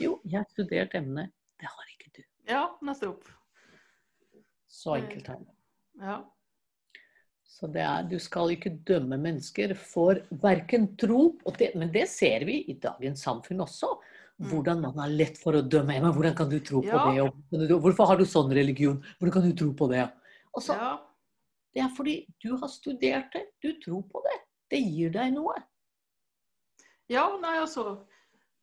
[0.00, 1.32] Jo, jeg har studert emnet.
[1.60, 2.22] Det har ikke du.
[2.48, 3.24] Ja, nettopp.
[4.68, 5.54] Så enkelt er det.
[6.00, 6.18] Ja.
[7.56, 12.44] Så det er, du skal ikke dømme mennesker for verken tro det, Men det ser
[12.44, 13.94] vi i dagens samfunn også.
[14.36, 14.48] Mm.
[14.50, 15.96] Hvordan man har lett for å dømme.
[15.96, 17.30] Men hvordan kan du tro på Ja.
[17.50, 17.70] det?
[17.80, 19.02] Hvorfor har du sånn religion?
[19.18, 20.04] Hvordan kan du tro på det?
[20.60, 20.98] Så, ja.
[21.72, 23.46] Det er fordi du har studert det.
[23.62, 24.36] Du tror på det.
[24.70, 25.56] Det gir deg noe.
[27.08, 28.04] Ja, nei, altså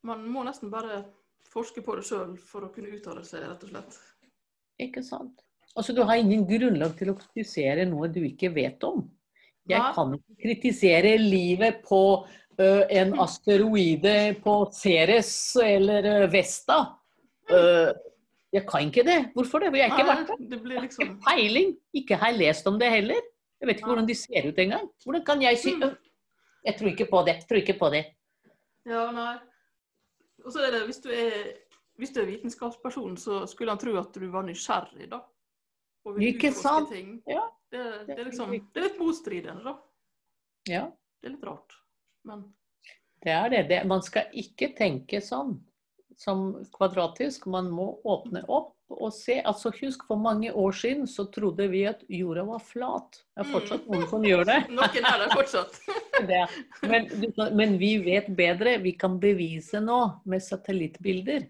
[0.04, 1.06] Man må nesten bare
[1.48, 3.98] forske på det sjøl for å kunne uttale seg, rett og slett.
[4.78, 5.43] Ikke sant?
[5.74, 9.02] Altså, Du har ingen grunnlag til å kritisere noe du ikke vet om.
[9.68, 12.00] Jeg kan ikke kritisere livet på
[12.60, 15.30] ø, en asteroide på Ceres
[15.62, 16.82] eller eh, Vesta.
[17.48, 17.90] Uh,
[18.54, 19.16] jeg kan ikke det.
[19.34, 19.70] Hvorfor det?
[19.72, 20.82] For jeg har ikke vært der.
[20.84, 21.06] Liksom...
[21.08, 21.72] Ikke peiling.
[21.96, 23.24] Ikke har jeg lest om det heller.
[23.60, 24.86] Jeg vet ikke hvordan de ser ut engang.
[25.04, 25.74] Hvordan kan jeg si.
[25.80, 25.96] «Øh,
[26.64, 27.34] Jeg tror ikke på det.
[27.48, 28.04] Tror ikke på det.
[28.88, 29.34] Ja, nei.
[30.44, 31.34] Og så er det, hvis du er,
[31.96, 35.20] hvis du er vitenskapsperson, så skulle han tro at du var nysgjerrig, da.
[36.04, 36.94] Og Ikke utforske?
[36.94, 37.14] Ting.
[37.26, 39.76] Ja, Det, det, det er liksom, det er litt motstridende, da.
[40.70, 40.84] Ja,
[41.20, 41.78] Det er litt rart.
[42.24, 42.44] Men
[43.24, 43.62] det er det.
[43.68, 43.80] det.
[43.88, 45.56] Man skal ikke tenke sånn
[46.20, 47.46] som kvadratisk.
[47.50, 49.38] Man må åpne opp og se.
[49.40, 53.22] Altså Husk, for mange år siden så trodde vi at jorda var flat.
[53.34, 54.60] Det er fortsatt noen som gjør det.
[54.78, 55.80] noen er der fortsatt.
[56.30, 56.44] det.
[56.84, 57.08] Men,
[57.56, 58.76] men vi vet bedre.
[58.84, 61.48] Vi kan bevise nå med satellittbilder.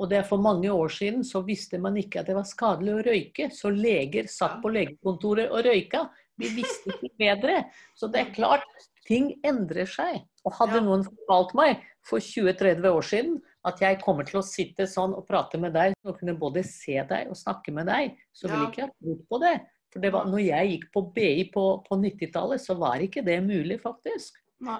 [0.00, 2.94] Og det er For mange år siden så visste man ikke at det var skadelig
[2.94, 6.06] å røyke, så leger satt på legekontoret og røyka.
[6.40, 7.58] Vi visste ikke bedre.
[7.94, 8.64] Så det er klart,
[9.06, 10.22] ting endrer seg.
[10.46, 10.80] Og hadde Ja.
[10.80, 15.26] noen fortalt meg for 20-30 år siden at jeg kommer til å sitte sånn og
[15.28, 18.70] prate med deg og kunne både se deg og snakke med deg, så ville Ja.
[18.70, 19.60] ikke jeg trodd på det.
[19.92, 23.42] For det var, når jeg gikk på BI på, på 90-tallet, så var ikke det
[23.44, 24.32] mulig, faktisk.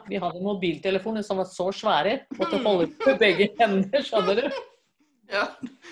[0.08, 2.22] Vi hadde mobiltelefoner som var så svære.
[2.38, 4.50] Måtte holde på begge hender, skjønner du.
[5.32, 5.46] Ja.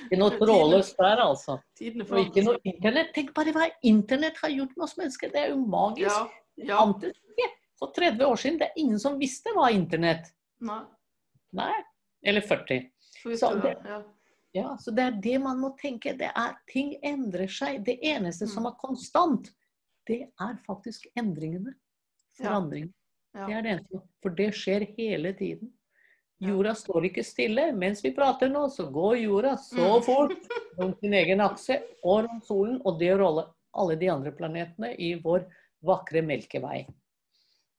[0.04, 1.56] Ikke noe trådløst der, altså.
[1.80, 3.12] Og ikke noe internett.
[3.16, 5.32] Tenk bare hva internett har gjort med oss mennesker.
[5.32, 6.12] Det er jo magisk.
[6.12, 6.70] Ja.
[6.74, 6.80] ja.
[6.84, 7.16] Antes.
[7.80, 10.26] For 30 år siden det er ingen som visste hva internett
[10.60, 10.82] Nei.
[11.56, 11.72] Nei.
[12.28, 12.82] Eller 40.
[13.40, 13.72] Så det.
[14.52, 14.74] Ja.
[14.76, 16.12] Så Det er det man må tenke.
[16.18, 17.80] Det er Ting endrer seg.
[17.86, 18.72] Det eneste som Mm.
[18.72, 19.50] er konstant,
[20.06, 21.72] det er faktisk endringene.
[22.36, 22.92] Forandring.
[23.34, 23.46] Ja.
[23.46, 24.02] Det er det eneste.
[24.22, 25.72] For det skjer hele tiden.
[26.40, 27.66] Jorda står ikke stille.
[27.76, 30.02] Mens vi prater nå, så går jorda så Mm.
[30.06, 30.32] fort
[30.80, 33.44] rundt sin egen akse og rundt solen, og det gjør alle,
[33.76, 35.44] alle de andre planetene i vår
[35.84, 36.86] vakre Melkevei.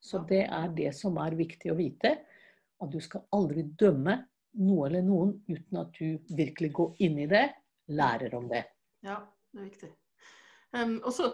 [0.01, 2.15] Så det er det som er viktig å vite.
[2.81, 4.15] At du skal aldri dømme
[4.57, 7.43] noe eller noen uten at du virkelig går inn i det,
[7.93, 8.63] lærer om det.
[9.05, 9.19] Ja,
[9.53, 9.89] det er viktig.
[10.73, 11.33] Um, og så,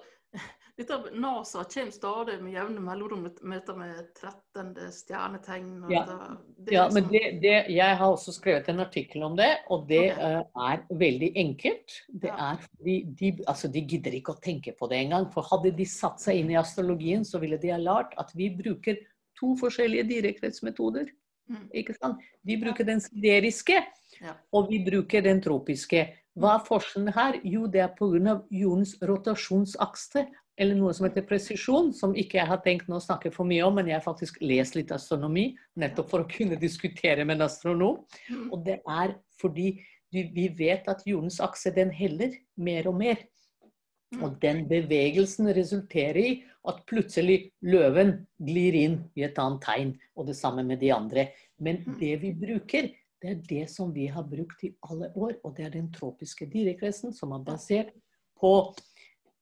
[0.78, 4.76] dette, NASA kommer stadig med jevne mellomrom med dette med 13.
[4.94, 5.72] stjernetegn.
[5.90, 6.04] Ja.
[6.58, 9.88] det, Ja, men liksom- det, det, Jeg har også skrevet en artikkel om det, og
[9.88, 10.36] det okay.
[10.36, 11.92] uh, er veldig enkelt.
[12.14, 12.52] Det Ja.
[12.52, 15.32] er de, de, altså de gidder ikke å tenke på det engang.
[15.34, 18.50] For hadde de satt seg inn i astrologien, så ville de ha lært at vi
[18.50, 18.98] bruker
[19.40, 21.08] to forskjellige direkthetsmetoder.
[21.50, 21.70] Mm.
[21.74, 22.18] Ikke sant?
[22.46, 23.84] Vi bruker den sideriske,
[24.22, 24.34] Ja.
[24.54, 26.14] og vi bruker den tropiske.
[26.38, 27.40] Hva er forskjellen her?
[27.44, 28.44] Jo, det er pga.
[28.52, 33.46] jordens rotasjonsakse, eller noe som heter presisjon, som ikke jeg har tenkt å snakke for
[33.46, 37.38] mye om, men jeg har faktisk lest litt astronomi, nettopp for å kunne diskutere med
[37.38, 38.00] en astronom.
[38.26, 38.48] Mm.
[38.50, 39.76] Og det er fordi
[40.14, 43.22] vi, vi vet at jordens akse den heller mer og mer.
[44.16, 44.22] Mm.
[44.24, 46.30] Og den bevegelsen resulterer i
[46.68, 51.30] at plutselig løven glir inn i et annet tegn, og det samme med de andre.
[51.60, 52.00] Men Mm.
[52.00, 52.90] det vi bruker,
[53.22, 56.46] det er det som vi har brukt i alle år, og det er den tropiske
[56.46, 57.94] dyrekretsen som er basert
[58.40, 58.74] på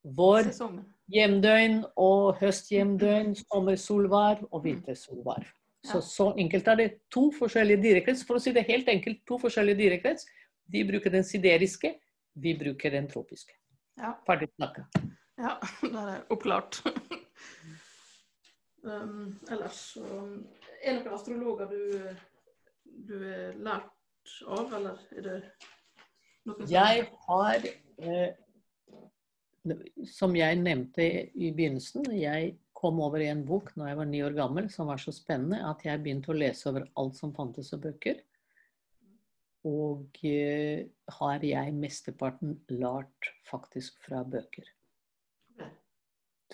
[0.04, 0.86] vår Sesongen.
[1.12, 5.46] Hjemdøgn og høsthjemdøgn, sommersolvær og vintersolvær.
[5.86, 6.88] Så så enkelt er det.
[7.14, 8.24] To forskjellige dyrekrets.
[8.26, 10.26] For å si det helt enkelt, to forskjellige dyrekrets.
[10.74, 11.92] De bruker den sideriske,
[12.42, 13.54] vi bruker den tropiske.
[14.02, 14.16] Ja.
[14.26, 14.88] Ferdig snakka.
[15.38, 15.58] Ja,
[15.94, 16.82] der er oppklart.
[18.90, 20.06] um, ellers så
[20.86, 21.80] Er det noen astrologer du,
[23.08, 25.38] du er lært av, eller er det
[26.46, 27.66] noen som Jeg har,
[27.98, 28.36] eh,
[30.10, 34.22] som jeg nevnte i begynnelsen, jeg kom over i en bok når jeg var ni
[34.26, 37.72] år gammel som var så spennende at jeg begynte å lese over alt som fantes
[37.74, 38.20] av bøker.
[39.66, 40.86] Og eh,
[41.18, 44.68] har jeg mesteparten lært faktisk fra bøker.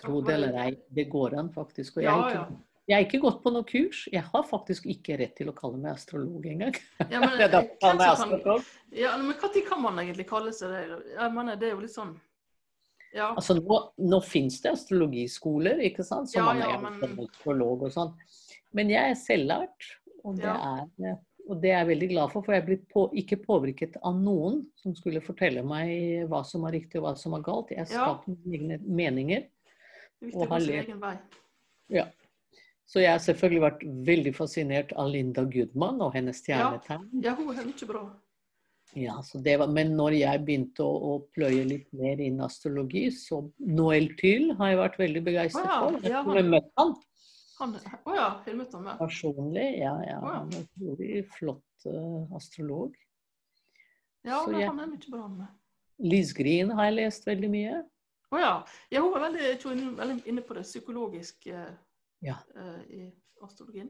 [0.00, 1.98] Tro det eller ei, det går an faktisk.
[1.98, 4.06] Og jeg, har ikke, jeg har ikke gått på noe kurs.
[4.14, 6.78] Jeg har faktisk ikke rett til å kalle meg astrolog engang.
[7.10, 7.36] Ja, men,
[9.02, 11.02] ja, men når kan man egentlig kalle seg det?
[11.12, 12.16] Jeg mener, det er jo litt sånn
[13.14, 13.34] Ja.
[13.36, 16.30] Altså nå, nå finnes det astrologiskoler, ikke sant?
[16.30, 18.14] Som Ja, ja, men- astrolog og sånn.
[18.72, 19.90] Men jeg er selvlært,
[20.24, 20.86] og det, Ja.
[21.04, 21.18] er,
[21.48, 22.42] og det er jeg veldig glad for.
[22.42, 26.72] For jeg blitt på, ikke påvirket av noen som skulle fortelle meg hva som er
[26.72, 27.68] riktig og hva som er galt.
[27.70, 28.18] Jeg Ja.
[28.26, 29.44] mine egne meninger.
[30.22, 31.18] Er og har levd.
[31.90, 32.06] Ja.
[32.86, 37.08] Så jeg har selvfølgelig vært veldig fascinert av Linda Goodman og hennes stjernetegn.
[37.22, 38.10] Ja, hun er mye bra.
[38.94, 43.06] Ja, så det var, men når jeg begynte å, å pløye litt mer inn astrologi,
[43.16, 45.96] så Noel Tyll har jeg vært veldig begeistret ah, ja, for.
[46.02, 46.92] Jeg ja, har møtt han
[47.62, 47.72] Han
[48.10, 48.92] oh ja, jeg møtte han med.
[48.92, 48.98] Ja.
[49.06, 49.64] personlig.
[49.80, 50.34] Ja, ja, Oh, ja.
[50.42, 52.92] han er en utrolig flott uh, astrolog.
[54.26, 55.46] ja, men jeg- han er mye bra med.
[56.02, 57.80] Liz Green har jeg lest veldig mye.
[58.32, 58.52] Å ja.
[58.90, 59.00] ja.
[59.00, 61.64] Hun var veldig, jeg tror hun veldig inne på det psykologiske
[62.22, 62.36] Ja.
[62.56, 63.02] eh, i
[63.42, 63.88] astrologien.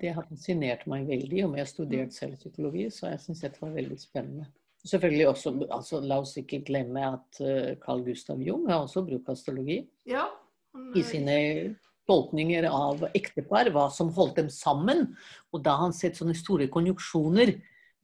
[0.00, 1.44] Det har fascinert meg veldig.
[1.46, 4.48] Om jeg har studert selv psykologi, så jeg syns dette var veldig spennende.
[4.80, 9.28] Selvfølgelig også, altså La oss ikke glemme at eh, Carl Gustav Jung har også brukt
[9.28, 10.24] astrologi Ja.
[10.72, 11.34] han, i sine
[12.08, 15.10] tolkninger av ektepar, hva som holdt dem sammen.
[15.52, 17.54] Og da har han sett sånne store konjuksjoner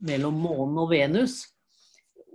[0.06, 1.40] mellom månen og Venus.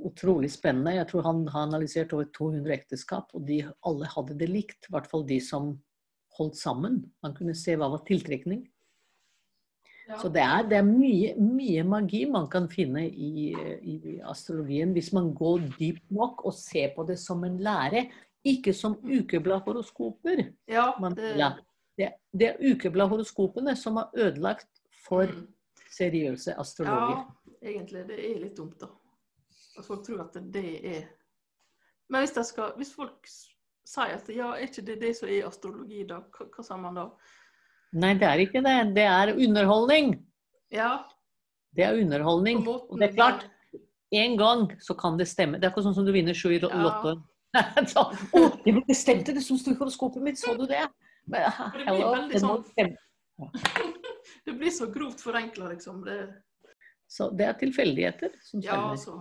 [0.01, 0.97] Utrolig spennende.
[0.97, 4.89] Jeg tror han har analysert over 200 ekteskap, og de alle hadde det likt.
[4.89, 5.75] I hvert fall de som
[6.39, 7.03] holdt sammen.
[7.21, 8.65] Han kunne se hva var tiltrekning.
[10.11, 10.17] Ja.
[10.21, 13.51] Så det er, det er mye, mye magi man kan finne i,
[13.81, 18.05] i astrologien hvis man går dypt nok og ser på det som en lære.
[18.43, 20.39] Ikke som ukebladhoroskoper.
[20.67, 21.51] ja, det, ja,
[21.97, 24.69] det, det er ukebladhoroskopene som har ødelagt
[25.05, 25.47] for Mm.
[25.91, 27.19] seriøse astrologer.
[27.61, 28.05] Ja, egentlig.
[28.07, 28.87] Det er litt dumt, da.
[29.77, 31.03] At folk tror at det er
[32.09, 33.27] Men hvis, skal, hvis folk
[33.87, 36.17] sier at ja, er ikke det det som er astrologi, da?
[36.33, 37.05] Hva, hva sier man da?
[37.93, 38.75] Nei, det er ikke det.
[38.95, 40.13] Det er underholdning.
[40.71, 41.03] Ja,
[41.75, 42.61] Det er underholdning.
[42.67, 43.45] Og det er klart,
[44.11, 45.59] en gang så kan det stemme.
[45.59, 47.17] Det er ikke sånn som du vinner sju i Lotto.
[47.17, 47.21] Ja.
[47.91, 50.85] Så, å, det stemte, det som sto i horoskopet mitt, så du det?
[51.27, 52.95] Men, det blir veldig sånn-
[54.45, 55.99] Det blir så grovt forenkla, liksom.
[56.05, 56.15] Det,
[57.11, 58.71] Så det er tilfeldigheter som stemmer.
[58.71, 59.17] ja, altså.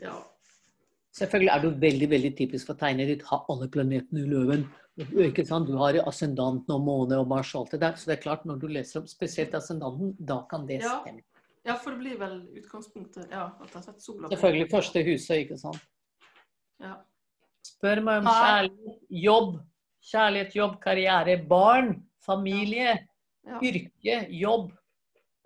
[0.00, 0.14] Ja.
[1.16, 3.22] Selvfølgelig er du veldig veldig typisk for tegnet ditt.
[3.30, 4.66] Ha alle planetene i løven.
[5.24, 5.66] Ikke sant?
[5.70, 7.96] Du har ascendanten og måne og Mars og alt det der.
[7.98, 11.22] Så det er klart, når du leser om spesielt ascendanten, da kan det stemme.
[11.66, 15.36] ja, for det blir vel utgangspunktet ja, at jeg har sett sola Selvfølgelig første huset,
[15.44, 15.82] ikke sant.
[16.80, 16.94] Ja.
[17.66, 19.54] Spør meg om kjærlighet, jobb.
[20.10, 22.98] Kjærlighet, jobb, karriere, barn, familie,
[23.46, 23.58] Ja.
[23.64, 24.70] yrke, jobb.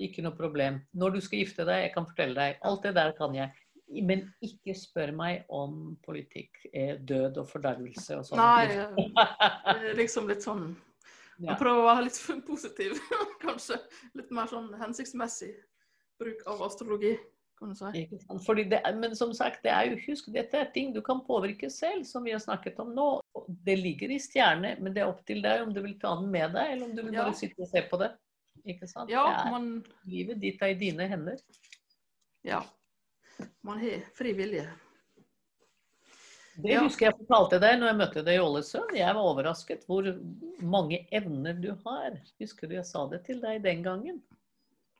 [0.02, 0.80] Ikke noe problem.
[0.92, 2.56] Når du skal gifte deg, jeg kan fortelle deg.
[2.66, 3.52] Alt det der kan jeg.
[4.02, 8.40] Men ikke spør meg om politikk, er død og fordervelse og sånn.
[8.40, 10.74] Nei, liksom litt sånn
[11.42, 11.56] Ja.
[11.58, 12.18] Prøve å være litt
[12.50, 12.92] positiv,
[13.42, 13.80] kanskje.
[14.14, 15.52] Litt mer sånn hensiktsmessig
[16.22, 17.16] bruk av astrologi,
[17.58, 18.04] kan du si.
[18.70, 22.04] Det, men som sagt, det er jo, husk, dette er ting du kan påvirke selv,
[22.06, 23.08] som vi har snakket om nå.
[23.66, 26.30] Det ligger i stjerne, men det er opp til deg om du vil ta den
[26.30, 27.24] med deg, eller om du vil Ja.
[27.26, 28.12] bare sitte og se på det.
[28.64, 29.10] Ikke sant?
[29.10, 31.42] Ja, man, livet ditt er i dine hender.
[32.46, 32.62] ja.
[33.62, 34.66] Man har fri vilje.
[36.56, 36.82] Det Ja.
[36.84, 38.92] husker jeg fortalte deg når jeg møtte deg i Ålesund.
[38.94, 40.06] Jeg var overrasket hvor
[40.62, 42.20] mange evner du har.
[42.38, 44.20] Husker du jeg sa det til deg den gangen?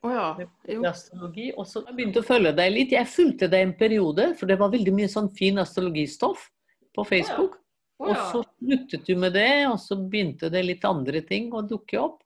[0.04, 0.46] Å ja.
[0.68, 0.82] Jo.
[0.84, 1.52] astrologi.
[1.56, 2.90] Og så begynte jeg å følge deg litt.
[2.90, 6.50] Jeg fulgte deg en periode, for det var veldig mye sånn fin astrologistoff
[6.92, 7.60] på Facebook.
[8.02, 8.24] Å Og ja.
[8.32, 12.23] så sluttet du med det, og så begynte det litt andre ting å dukke opp.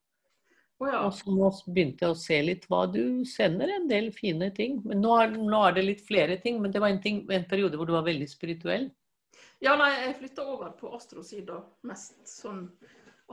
[0.78, 0.98] Å ja.
[1.08, 4.78] Og så nå begynte jeg å se litt hva du sender en del fine ting.
[4.86, 6.60] Men nå er, nå er det litt flere ting.
[6.62, 8.88] Men det var en, ting, en periode hvor du var veldig spirituell.
[9.64, 11.58] ja, nei, jeg flytta over på astrosida.
[11.88, 12.68] Mest sånn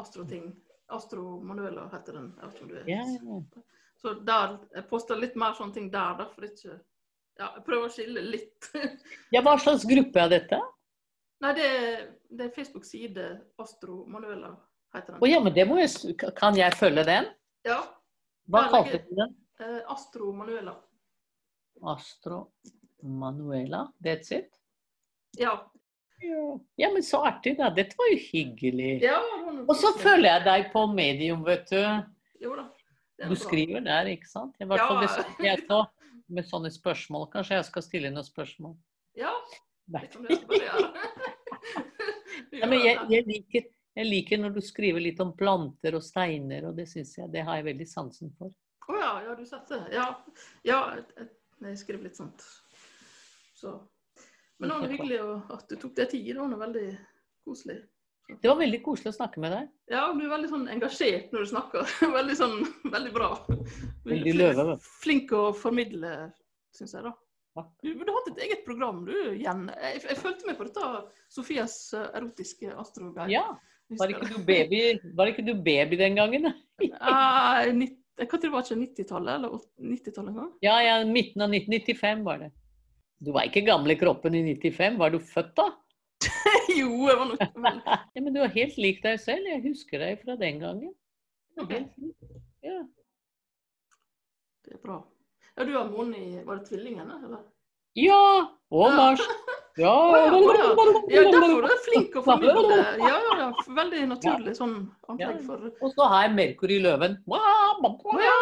[0.01, 0.49] astroting.
[0.93, 2.33] Astro Manuela heter den.
[2.39, 2.89] Jeg vet ikke om du vet.
[2.89, 3.63] Ja, ja.
[4.01, 6.29] Så der, jeg poster litt mer sånne ting der, da.
[6.33, 6.79] For ikke
[7.35, 8.69] Ja, jeg prøver å skille litt.
[9.35, 10.59] ja, hva slags gruppe er dette?
[11.43, 11.69] Nei, det,
[12.31, 13.25] det er Facebook-side
[13.59, 14.53] Astro Manuela,
[15.07, 15.29] den.
[15.29, 17.29] ja, men det må jeg, kan jeg følge den?
[17.65, 17.79] Ja.
[18.51, 19.35] Hva kalte du den?
[19.59, 20.75] Eh, Astro Manuela.
[21.83, 22.51] Astro
[23.01, 23.87] Manuela?
[24.03, 24.51] That's it?
[25.39, 25.55] Ja.
[26.75, 26.89] Ja.
[26.93, 27.69] men så artig, da.
[27.75, 29.01] Dette var jo hyggelig.
[29.03, 29.19] ja
[29.67, 31.81] Og så følger jeg deg på Medium, vet du.
[32.41, 32.69] Jo da.
[33.29, 34.55] Du skriver der, ikke sant?
[34.59, 35.07] I hvert fall Ja.
[35.07, 35.85] hvis jeg tar
[36.27, 37.29] med sånne spørsmål.
[37.31, 38.75] Kanskje jeg skal stille noen spørsmål?
[39.15, 39.31] Ja,
[39.87, 40.07] Nei.
[42.51, 46.03] Du Ja, men jeg, jeg, liker, jeg liker når du skriver litt om planter og
[46.03, 48.51] steiner, og det syns jeg det har jeg veldig sansen for.
[48.85, 49.81] Å ja, ja, du det.
[49.95, 50.05] Ja,
[50.67, 50.79] ja
[51.63, 52.43] jeg, skriver litt sånt.
[53.55, 53.79] Så.
[54.59, 55.19] Men det var hyggelig
[55.55, 56.27] at du tok deg tid.
[56.27, 56.87] Det var veldig
[57.47, 57.77] koselig.
[58.41, 59.67] Det var veldig koselig å snakke med deg.
[59.93, 61.91] Ja, du er veldig sånn engasjert når du snakker.
[62.17, 62.55] Veldig sånn,
[62.89, 63.29] veldig bra.
[64.07, 64.65] Veldig løve.
[64.71, 64.87] vet.
[65.03, 66.15] Flink å formidle,
[66.73, 67.13] syns jeg, da.
[67.85, 69.69] Du burde hatt et eget program, du, Jen.
[69.71, 70.89] Jeg, jeg fulgte med på dette
[71.31, 73.31] Sofias eh, erotiske astrogreier.
[73.31, 73.45] Ja,
[73.99, 74.81] var ikke du baby,
[75.17, 76.49] var ikke du baby den gangen?
[77.79, 79.55] Nitt- jeg kan tro det var ikke 90-tallet eller
[79.91, 80.51] 90-tallet en.
[80.63, 82.51] Ja, ja, midten av 1995 var det.
[83.19, 84.99] Du var ikke gammel i kroppen i 95.
[85.01, 85.65] Var du født da?
[86.79, 87.41] jo, jeg var nok
[88.15, 89.49] Ja, men du var helt lik deg selv.
[89.51, 90.93] Jeg husker deg fra den gangen.
[91.55, 91.75] Du er Ok.
[92.65, 92.79] Ja.
[94.65, 95.01] Det er bra.
[95.55, 97.43] Ja, du har i Var det tvillingene, eller?
[97.95, 98.23] ja!
[98.71, 98.95] Og.
[98.95, 99.21] Mars.
[99.77, 99.91] Ja.
[99.91, 100.67] Ja, ja.
[101.11, 102.75] Ja, derfor er du flink å formidle.
[103.01, 103.47] Ja, ja, ja.
[103.75, 104.75] Veldig naturlig sånn
[105.11, 107.17] antrekk for Og så har jeg Merkur i løven.
[107.27, 108.35] Å ja!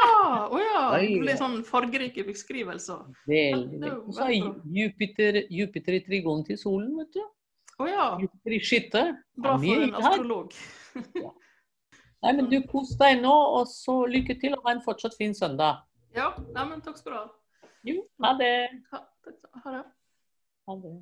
[0.46, 0.84] Å ja.
[1.40, 3.02] sånn fargerike beskrivelser.
[3.30, 3.80] Veldig.
[3.82, 7.24] er Og så jeg Jupiter, Jupiter i trigonen til solen, vet du.
[7.82, 8.06] Å ja.
[8.22, 9.04] Jupiter i skytte.
[9.42, 10.54] Bra for en astrolog.
[12.24, 15.34] Nei, men du kos deg nå, og så lykke til og ha en fortsatt fin
[15.36, 15.82] søndag.
[16.16, 17.26] Ja, nei, men takk skal du ha.
[17.90, 18.54] Jo, ha det.
[18.94, 19.02] Ha,
[19.66, 19.84] ha det.
[20.70, 20.94] Ha det.